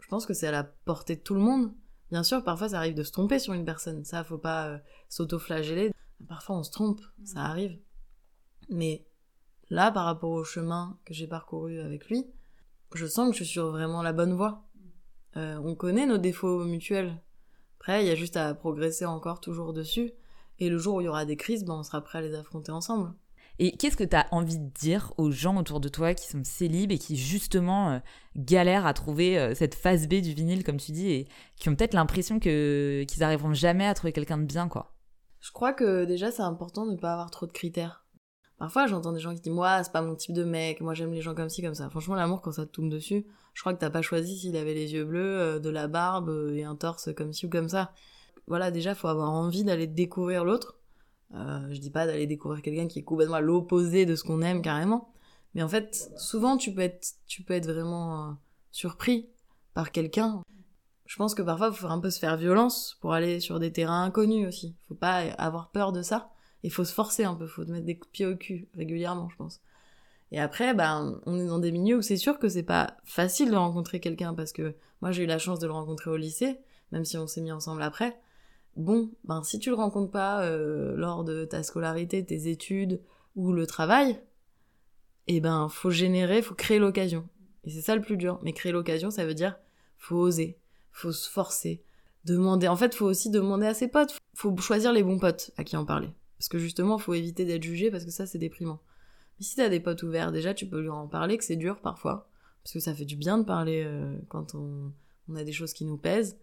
je 0.00 0.08
pense 0.08 0.26
que 0.26 0.34
c'est 0.34 0.46
à 0.46 0.52
la 0.52 0.64
portée 0.64 1.16
de 1.16 1.20
tout 1.20 1.34
le 1.34 1.40
monde. 1.40 1.74
Bien 2.10 2.22
sûr, 2.22 2.42
parfois, 2.44 2.70
ça 2.70 2.78
arrive 2.78 2.94
de 2.94 3.02
se 3.02 3.12
tromper 3.12 3.38
sur 3.38 3.52
une 3.52 3.64
personne. 3.64 4.04
Ça, 4.04 4.24
faut 4.24 4.38
pas 4.38 4.68
euh, 4.68 4.78
s'auto-flageller. 5.08 5.92
Parfois, 6.28 6.56
on 6.56 6.62
se 6.62 6.70
trompe. 6.70 7.00
Ça 7.24 7.40
arrive. 7.40 7.78
Mais 8.70 9.06
Là, 9.70 9.90
par 9.90 10.04
rapport 10.04 10.30
au 10.30 10.44
chemin 10.44 10.98
que 11.04 11.12
j'ai 11.12 11.26
parcouru 11.26 11.80
avec 11.80 12.08
lui, 12.08 12.26
je 12.94 13.06
sens 13.06 13.28
que 13.28 13.36
je 13.36 13.44
suis 13.44 13.52
sur 13.52 13.70
vraiment 13.70 14.02
la 14.02 14.12
bonne 14.12 14.34
voie. 14.34 14.64
Euh, 15.36 15.58
on 15.62 15.74
connaît 15.74 16.06
nos 16.06 16.18
défauts 16.18 16.64
mutuels. 16.64 17.20
Après, 17.78 18.04
il 18.04 18.08
y 18.08 18.10
a 18.10 18.14
juste 18.14 18.36
à 18.36 18.54
progresser 18.54 19.04
encore 19.04 19.40
toujours 19.40 19.72
dessus. 19.72 20.12
Et 20.58 20.70
le 20.70 20.78
jour 20.78 20.96
où 20.96 21.00
il 21.00 21.04
y 21.04 21.08
aura 21.08 21.24
des 21.24 21.36
crises, 21.36 21.64
ben, 21.64 21.74
on 21.74 21.82
sera 21.82 22.00
prêt 22.00 22.18
à 22.18 22.22
les 22.22 22.34
affronter 22.34 22.72
ensemble. 22.72 23.12
Et 23.58 23.76
qu'est-ce 23.76 23.96
que 23.96 24.04
tu 24.04 24.16
as 24.16 24.26
envie 24.32 24.58
de 24.58 24.70
dire 24.70 25.12
aux 25.16 25.30
gens 25.30 25.56
autour 25.56 25.80
de 25.80 25.88
toi 25.88 26.14
qui 26.14 26.28
sont 26.28 26.44
célibes 26.44 26.92
et 26.92 26.98
qui 26.98 27.16
justement 27.16 27.90
euh, 27.90 27.98
galèrent 28.36 28.86
à 28.86 28.92
trouver 28.92 29.38
euh, 29.38 29.54
cette 29.54 29.74
phase 29.74 30.08
B 30.08 30.16
du 30.20 30.34
vinyle, 30.34 30.62
comme 30.62 30.76
tu 30.76 30.92
dis, 30.92 31.10
et 31.10 31.28
qui 31.56 31.68
ont 31.68 31.74
peut-être 31.74 31.94
l'impression 31.94 32.38
que 32.38 33.04
qu'ils 33.04 33.22
arriveront 33.22 33.54
jamais 33.54 33.86
à 33.86 33.94
trouver 33.94 34.12
quelqu'un 34.12 34.38
de 34.38 34.44
bien, 34.44 34.68
quoi? 34.68 34.94
Je 35.40 35.52
crois 35.52 35.72
que 35.72 36.04
déjà 36.04 36.30
c'est 36.30 36.42
important 36.42 36.86
de 36.86 36.92
ne 36.92 36.96
pas 36.96 37.12
avoir 37.12 37.30
trop 37.30 37.46
de 37.46 37.52
critères. 37.52 38.05
Parfois 38.58 38.86
j'entends 38.86 39.12
des 39.12 39.20
gens 39.20 39.34
qui 39.34 39.40
disent 39.40 39.52
moi 39.52 39.82
c'est 39.84 39.92
pas 39.92 40.02
mon 40.02 40.14
type 40.14 40.32
de 40.32 40.44
mec, 40.44 40.80
moi 40.80 40.94
j'aime 40.94 41.12
les 41.12 41.22
gens 41.22 41.34
comme 41.34 41.48
ci 41.48 41.62
comme 41.62 41.74
ça. 41.74 41.90
Franchement 41.90 42.14
l'amour 42.14 42.40
quand 42.40 42.52
ça 42.52 42.66
te 42.66 42.72
tombe 42.72 42.88
dessus, 42.88 43.26
je 43.54 43.60
crois 43.60 43.74
que 43.74 43.80
t'as 43.80 43.90
pas 43.90 44.02
choisi 44.02 44.38
s'il 44.38 44.56
avait 44.56 44.74
les 44.74 44.92
yeux 44.92 45.04
bleus, 45.04 45.40
euh, 45.40 45.58
de 45.58 45.70
la 45.70 45.88
barbe 45.88 46.52
et 46.54 46.64
un 46.64 46.76
torse 46.76 47.12
comme 47.14 47.32
ci 47.32 47.46
ou 47.46 47.50
comme 47.50 47.68
ça. 47.68 47.92
Voilà 48.46 48.70
déjà 48.70 48.94
faut 48.94 49.08
avoir 49.08 49.30
envie 49.30 49.64
d'aller 49.64 49.86
découvrir 49.86 50.44
l'autre 50.44 50.76
euh, 51.34 51.68
je 51.70 51.78
dis 51.78 51.90
pas 51.90 52.06
d'aller 52.06 52.26
découvrir 52.26 52.62
quelqu'un 52.62 52.86
qui 52.86 53.00
est 53.00 53.02
complètement 53.02 53.36
à 53.36 53.40
l'opposé 53.40 54.06
de 54.06 54.14
ce 54.14 54.22
qu'on 54.22 54.42
aime 54.42 54.62
carrément, 54.62 55.12
mais 55.54 55.62
en 55.62 55.68
fait, 55.68 56.10
souvent 56.16 56.56
tu 56.56 56.72
peux 56.72 56.82
être, 56.82 57.14
tu 57.26 57.42
peux 57.42 57.54
être 57.54 57.66
vraiment 57.66 58.28
euh, 58.28 58.32
surpris 58.70 59.28
par 59.74 59.90
quelqu'un. 59.90 60.42
Je 61.04 61.16
pense 61.16 61.34
que 61.34 61.42
parfois, 61.42 61.70
il 61.72 61.76
faut 61.76 61.86
un 61.86 62.00
peu 62.00 62.10
se 62.10 62.18
faire 62.18 62.36
violence 62.36 62.96
pour 63.00 63.12
aller 63.12 63.40
sur 63.40 63.60
des 63.60 63.72
terrains 63.72 64.04
inconnus 64.04 64.46
aussi. 64.48 64.74
Faut 64.88 64.94
pas 64.94 65.18
avoir 65.38 65.70
peur 65.70 65.92
de 65.92 66.02
ça. 66.02 66.30
Il 66.62 66.72
faut 66.72 66.84
se 66.84 66.92
forcer 66.92 67.24
un 67.24 67.34
peu, 67.34 67.46
faut 67.46 67.64
te 67.64 67.70
mettre 67.70 67.86
des 67.86 67.96
coups 67.96 68.08
de 68.08 68.12
pied 68.12 68.26
au 68.26 68.36
cul 68.36 68.68
régulièrement, 68.74 69.28
je 69.28 69.36
pense. 69.36 69.60
Et 70.32 70.40
après, 70.40 70.74
ben, 70.74 71.20
on 71.26 71.38
est 71.38 71.46
dans 71.46 71.60
des 71.60 71.70
milieux 71.70 71.98
où 71.98 72.02
c'est 72.02 72.16
sûr 72.16 72.38
que 72.38 72.48
c'est 72.48 72.64
pas 72.64 72.96
facile 73.04 73.50
de 73.50 73.56
rencontrer 73.56 74.00
quelqu'un 74.00 74.34
parce 74.34 74.52
que 74.52 74.74
moi 75.00 75.12
j'ai 75.12 75.22
eu 75.22 75.26
la 75.26 75.38
chance 75.38 75.60
de 75.60 75.66
le 75.66 75.72
rencontrer 75.72 76.10
au 76.10 76.16
lycée, 76.16 76.58
même 76.90 77.04
si 77.04 77.16
on 77.16 77.26
s'est 77.26 77.40
mis 77.40 77.52
ensemble 77.52 77.82
après 77.82 78.18
bon, 78.76 79.10
ben 79.24 79.42
si 79.42 79.58
tu 79.58 79.70
le 79.70 79.76
rencontres 79.76 80.10
pas 80.10 80.42
euh, 80.42 80.94
lors 80.96 81.24
de 81.24 81.44
ta 81.44 81.62
scolarité, 81.62 82.24
tes 82.24 82.48
études 82.48 83.00
ou 83.34 83.52
le 83.52 83.66
travail, 83.66 84.20
eh 85.26 85.40
ben 85.40 85.68
faut 85.68 85.90
générer, 85.90 86.42
faut 86.42 86.54
créer 86.54 86.78
l'occasion. 86.78 87.28
Et 87.64 87.70
c'est 87.70 87.80
ça 87.80 87.96
le 87.96 88.02
plus 88.02 88.16
dur. 88.16 88.38
Mais 88.42 88.52
créer 88.52 88.72
l'occasion, 88.72 89.10
ça 89.10 89.26
veut 89.26 89.34
dire 89.34 89.58
faut 89.98 90.16
oser, 90.16 90.58
faut 90.92 91.12
se 91.12 91.28
forcer, 91.28 91.82
demander. 92.24 92.68
En 92.68 92.76
fait, 92.76 92.94
faut 92.94 93.06
aussi 93.06 93.30
demander 93.30 93.66
à 93.66 93.74
ses 93.74 93.88
potes. 93.88 94.16
Faut 94.34 94.56
choisir 94.58 94.92
les 94.92 95.02
bons 95.02 95.18
potes 95.18 95.50
à 95.56 95.64
qui 95.64 95.76
en 95.76 95.84
parler. 95.84 96.10
Parce 96.46 96.52
que 96.52 96.58
justement, 96.64 96.96
faut 96.96 97.12
éviter 97.12 97.44
d'être 97.44 97.64
jugé 97.64 97.90
parce 97.90 98.04
que 98.04 98.12
ça, 98.12 98.24
c'est 98.24 98.38
déprimant. 98.38 98.78
Mais 99.36 99.44
si 99.44 99.56
t'as 99.56 99.68
des 99.68 99.80
potes 99.80 100.04
ouverts, 100.04 100.30
déjà, 100.30 100.54
tu 100.54 100.64
peux 100.68 100.80
lui 100.80 100.90
en 100.90 101.08
parler, 101.08 101.36
que 101.38 101.42
c'est 101.42 101.56
dur 101.56 101.80
parfois. 101.80 102.30
Parce 102.62 102.72
que 102.72 102.78
ça 102.78 102.94
fait 102.94 103.04
du 103.04 103.16
bien 103.16 103.38
de 103.38 103.42
parler 103.42 103.82
euh, 103.84 104.16
quand 104.28 104.54
on, 104.54 104.92
a 105.34 105.42
des 105.42 105.50
choses 105.50 105.72
qui 105.72 105.84
nous 105.84 105.98
pèsent. 105.98 106.38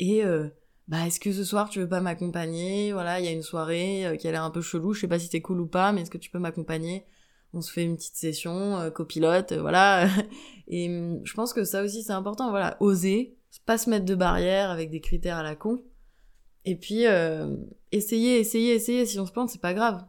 Et 0.00 0.24
euh, 0.24 0.48
bah 0.88 1.06
est-ce 1.06 1.20
que 1.20 1.32
ce 1.32 1.44
soir 1.44 1.68
tu 1.68 1.78
veux 1.78 1.88
pas 1.88 2.00
m'accompagner? 2.00 2.92
Voilà, 2.92 3.20
il 3.20 3.26
y 3.26 3.28
a 3.28 3.30
une 3.30 3.44
soirée 3.44 4.04
euh, 4.08 4.16
qui 4.16 4.26
a 4.26 4.32
l'air 4.32 4.42
un 4.42 4.50
peu 4.50 4.60
chelou, 4.60 4.92
je 4.92 5.02
sais 5.02 5.08
pas 5.08 5.20
si 5.20 5.28
t'es 5.28 5.40
cool 5.40 5.60
ou 5.60 5.68
pas, 5.68 5.92
mais 5.92 6.00
est-ce 6.00 6.10
que 6.10 6.18
tu 6.18 6.30
peux 6.30 6.40
m'accompagner? 6.40 7.06
On 7.52 7.60
se 7.60 7.70
fait 7.70 7.84
une 7.84 7.94
petite 7.94 8.16
session 8.16 8.90
copilote, 8.90 9.52
voilà. 9.52 10.08
Et 10.66 10.88
hum, 10.88 11.20
je 11.22 11.32
pense 11.34 11.52
que 11.52 11.62
ça 11.62 11.84
aussi 11.84 12.02
c'est 12.02 12.12
important, 12.12 12.50
voilà, 12.50 12.76
oser, 12.80 13.36
pas 13.66 13.78
se 13.78 13.88
mettre 13.88 14.04
de 14.04 14.16
barrières 14.16 14.70
avec 14.70 14.90
des 14.90 15.00
critères 15.00 15.36
à 15.36 15.44
la 15.44 15.54
con. 15.54 15.84
Et 16.66 16.76
puis 16.76 17.04
essayer, 17.92 18.38
essayer, 18.38 18.74
essayer. 18.74 19.06
Si 19.06 19.18
on 19.18 19.26
se 19.26 19.32
plante, 19.32 19.48
c'est 19.48 19.60
pas 19.60 19.72
grave. 19.72 20.04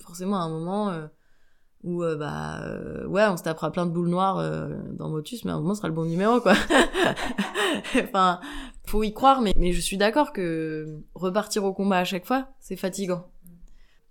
Forcément, 0.00 0.36
à 0.36 0.44
un 0.44 0.48
moment 0.48 0.92
où 1.82 2.02
bah 2.16 2.60
ouais, 3.06 3.26
on 3.26 3.36
se 3.36 3.42
tapera 3.42 3.70
plein 3.70 3.84
de 3.84 3.90
boules 3.90 4.08
noires 4.08 4.36
dans 4.92 5.08
Motus, 5.08 5.44
mais 5.44 5.50
à 5.50 5.54
un 5.54 5.60
moment 5.60 5.74
ce 5.74 5.78
sera 5.78 5.88
le 5.88 5.94
bon 5.94 6.04
numéro 6.04 6.40
quoi. 6.40 6.54
enfin, 8.02 8.40
faut 8.86 9.02
y 9.02 9.12
croire, 9.12 9.40
mais, 9.40 9.52
mais 9.56 9.72
je 9.72 9.80
suis 9.80 9.96
d'accord 9.96 10.32
que 10.32 11.00
repartir 11.14 11.64
au 11.64 11.72
combat 11.72 11.98
à 11.98 12.04
chaque 12.04 12.26
fois, 12.26 12.48
c'est 12.60 12.76
fatigant. 12.76 13.30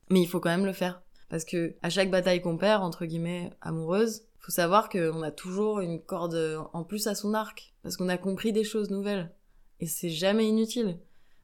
Mais 0.09 0.21
il 0.21 0.27
faut 0.27 0.39
quand 0.39 0.49
même 0.49 0.65
le 0.65 0.73
faire. 0.73 1.01
Parce 1.29 1.45
que 1.45 1.75
à 1.81 1.89
chaque 1.89 2.11
bataille 2.11 2.41
qu'on 2.41 2.57
perd, 2.57 2.83
entre 2.83 3.05
guillemets, 3.05 3.51
amoureuse, 3.61 4.23
faut 4.39 4.51
savoir 4.51 4.89
qu'on 4.89 5.21
a 5.21 5.31
toujours 5.31 5.79
une 5.79 6.01
corde 6.01 6.59
en 6.73 6.83
plus 6.83 7.07
à 7.07 7.15
son 7.15 7.33
arc. 7.33 7.73
Parce 7.83 7.95
qu'on 7.95 8.09
a 8.09 8.17
compris 8.17 8.51
des 8.51 8.65
choses 8.65 8.89
nouvelles. 8.89 9.31
Et 9.79 9.87
c'est 9.87 10.09
jamais 10.09 10.47
inutile. 10.47 10.99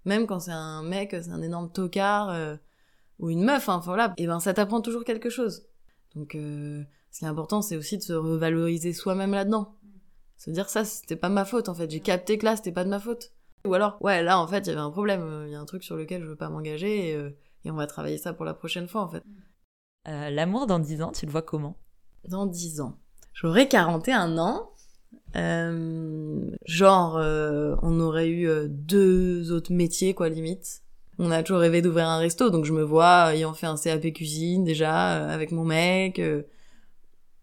Même 0.07 0.25
quand 0.25 0.39
c'est 0.39 0.51
un 0.51 0.83
mec, 0.83 1.11
c'est 1.11 1.31
un 1.31 1.41
énorme 1.41 1.69
tocard, 1.69 2.29
euh, 2.29 2.55
ou 3.19 3.29
une 3.29 3.43
meuf, 3.43 3.67
hein, 3.67 3.75
enfin 3.75 3.91
voilà, 3.91 4.13
et 4.15 4.25
ben 4.25 4.39
ça 4.39 4.53
t'apprend 4.53 4.79
toujours 4.79 5.03
quelque 5.03 5.29
chose. 5.29 5.67
Donc 6.15 6.33
euh, 6.33 6.81
ce 7.11 7.19
qui 7.19 7.25
est 7.25 7.27
important, 7.27 7.61
c'est 7.61 7.75
aussi 7.75 7.97
de 7.97 8.03
se 8.03 8.13
revaloriser 8.13 8.93
soi-même 8.93 9.31
là-dedans. 9.31 9.75
Se 10.37 10.49
dire 10.49 10.69
ça, 10.69 10.85
c'était 10.85 11.17
pas 11.17 11.27
ma 11.27 11.43
faute 11.43 11.67
en 11.67 11.75
fait. 11.75 11.91
J'ai 11.91 11.99
capté 11.99 12.37
que 12.37 12.45
là, 12.45 12.55
c'était 12.55 12.71
pas 12.71 12.85
de 12.85 12.89
ma 12.89 13.01
faute. 13.01 13.33
Ou 13.65 13.73
alors, 13.73 13.97
ouais, 13.99 14.23
là 14.23 14.39
en 14.39 14.47
fait, 14.47 14.59
il 14.59 14.67
y 14.67 14.71
avait 14.71 14.79
un 14.79 14.91
problème. 14.91 15.43
Il 15.45 15.51
y 15.51 15.55
a 15.55 15.59
un 15.59 15.65
truc 15.65 15.83
sur 15.83 15.97
lequel 15.97 16.23
je 16.23 16.29
veux 16.29 16.37
pas 16.37 16.47
m'engager 16.47 17.09
et, 17.09 17.15
euh, 17.15 17.31
et, 17.65 17.71
on 17.71 17.75
va 17.75 17.85
travailler 17.85 18.17
ça 18.17 18.31
pour 18.31 18.45
la 18.45 18.53
prochaine 18.53 18.87
fois 18.87 19.01
en 19.01 19.09
fait. 19.09 19.23
L'amour 20.05 20.67
dans 20.67 20.79
10 20.79 21.01
ans, 21.01 21.11
tu 21.11 21.25
le 21.25 21.33
vois 21.33 21.41
comment? 21.41 21.75
Dans 22.29 22.45
10 22.45 22.79
ans. 22.79 22.97
J'aurais 23.33 23.67
41 23.67 24.37
ans. 24.37 24.71
Euh, 25.35 26.51
genre, 26.65 27.17
euh, 27.17 27.75
on 27.81 27.99
aurait 27.99 28.29
eu 28.29 28.47
euh, 28.47 28.67
deux 28.69 29.51
autres 29.51 29.71
métiers, 29.71 30.13
quoi, 30.13 30.29
limite. 30.29 30.81
On 31.19 31.31
a 31.31 31.43
toujours 31.43 31.61
rêvé 31.61 31.81
d'ouvrir 31.81 32.07
un 32.07 32.19
resto, 32.19 32.49
donc 32.49 32.65
je 32.65 32.73
me 32.73 32.83
vois 32.83 33.33
ayant 33.33 33.53
fait 33.53 33.67
un 33.67 33.75
CAP 33.75 34.13
cuisine 34.13 34.63
déjà, 34.63 35.31
avec 35.31 35.51
mon 35.51 35.63
mec 35.63 36.21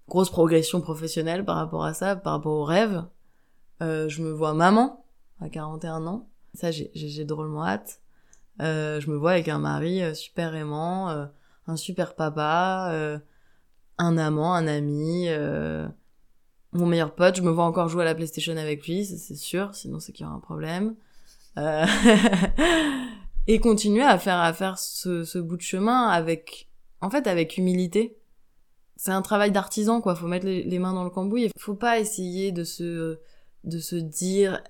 grosse 0.09 0.31
progression 0.31 0.81
professionnelle 0.81 1.45
par 1.45 1.57
rapport 1.57 1.85
à 1.85 1.93
ça, 1.93 2.15
par 2.15 2.35
rapport 2.35 2.53
au 2.53 2.65
rêve. 2.65 3.03
Je 3.81 4.23
me 4.23 4.31
vois 4.31 4.55
maman 4.55 5.05
à 5.41 5.49
41 5.49 6.07
ans. 6.07 6.29
Ça, 6.55 6.71
j'ai 6.71 7.25
drôlement 7.25 7.67
hâte. 7.67 8.01
Je 8.61 9.11
me 9.11 9.17
vois 9.17 9.33
avec 9.33 9.49
un 9.49 9.59
mari 9.59 10.03
super 10.15 10.55
aimant, 10.55 11.09
un 11.67 11.77
super 11.77 12.15
papa, 12.15 13.21
un 13.99 14.19
amant, 14.19 14.55
un 14.55 14.69
ami, 14.69 15.27
mon 16.75 16.87
meilleur 16.87 17.15
pote. 17.15 17.37
Je 17.37 17.43
me 17.43 17.51
vois 17.51 17.65
encore 17.65 17.89
jouer 17.89 18.03
à 18.03 18.07
la 18.07 18.15
PlayStation 18.15 18.57
avec 18.57 18.87
lui, 18.87 19.05
c'est 19.05 19.37
sûr. 19.37 19.75
Sinon, 19.75 20.01
c'est 20.01 20.13
qu'il 20.13 20.25
y 20.25 20.27
aura 20.27 20.37
un 20.37 20.41
problème. 20.41 20.95
et 23.47 23.61
continuer 23.61 24.03
à 24.03 24.19
faire 24.19 24.39
à 24.39 24.53
faire 24.53 24.77
ce, 24.77 25.23
ce 25.23 25.39
bout 25.39 25.57
de 25.57 25.63
chemin 25.63 26.09
avec, 26.09 26.69
en 27.01 27.11
fait, 27.11 27.29
avec 27.29 27.57
humilité 27.59 28.17
c'est 28.97 29.11
un 29.11 29.23
travail 29.23 29.51
d'artisan 29.51 30.01
quoi 30.01 30.15
faut 30.15 30.27
mettre 30.27 30.47
les, 30.47 30.79
mains 30.79 30.93
dans 30.93 31.05
le 31.05 31.11
cambouis 31.11 31.51
faut 31.59 31.75
pas 31.75 31.99
essayer 31.99 32.53
de 32.53 32.65
se 32.65 33.19
de 33.65 33.79
se 33.79 33.97
dire 33.97 34.63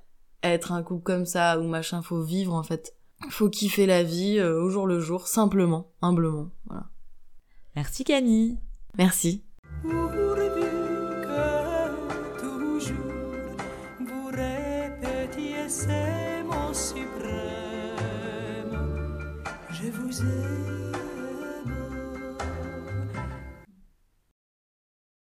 être 0.42 0.72
un 0.72 0.82
couple 0.82 1.02
comme 1.02 1.26
ça 1.26 1.58
ou 1.60 1.64
machin 1.64 2.02
faut 2.02 2.22
vivre 2.22 2.54
en 2.54 2.62
fait 2.62 2.94
faut 3.30 3.48
kiffer 3.48 3.86
la 3.86 4.02
vie 4.02 4.38
euh, 4.38 4.60
au 4.60 4.70
jour 4.70 4.86
le 4.86 5.00
jour 5.00 5.28
simplement 5.28 5.92
humblement 6.02 6.50
voilà 6.66 6.86
merci 7.76 8.04
Camille 8.04 8.58
merci 8.96 9.44
je 20.24 20.30
vous 20.30 20.46
ai 20.46 20.53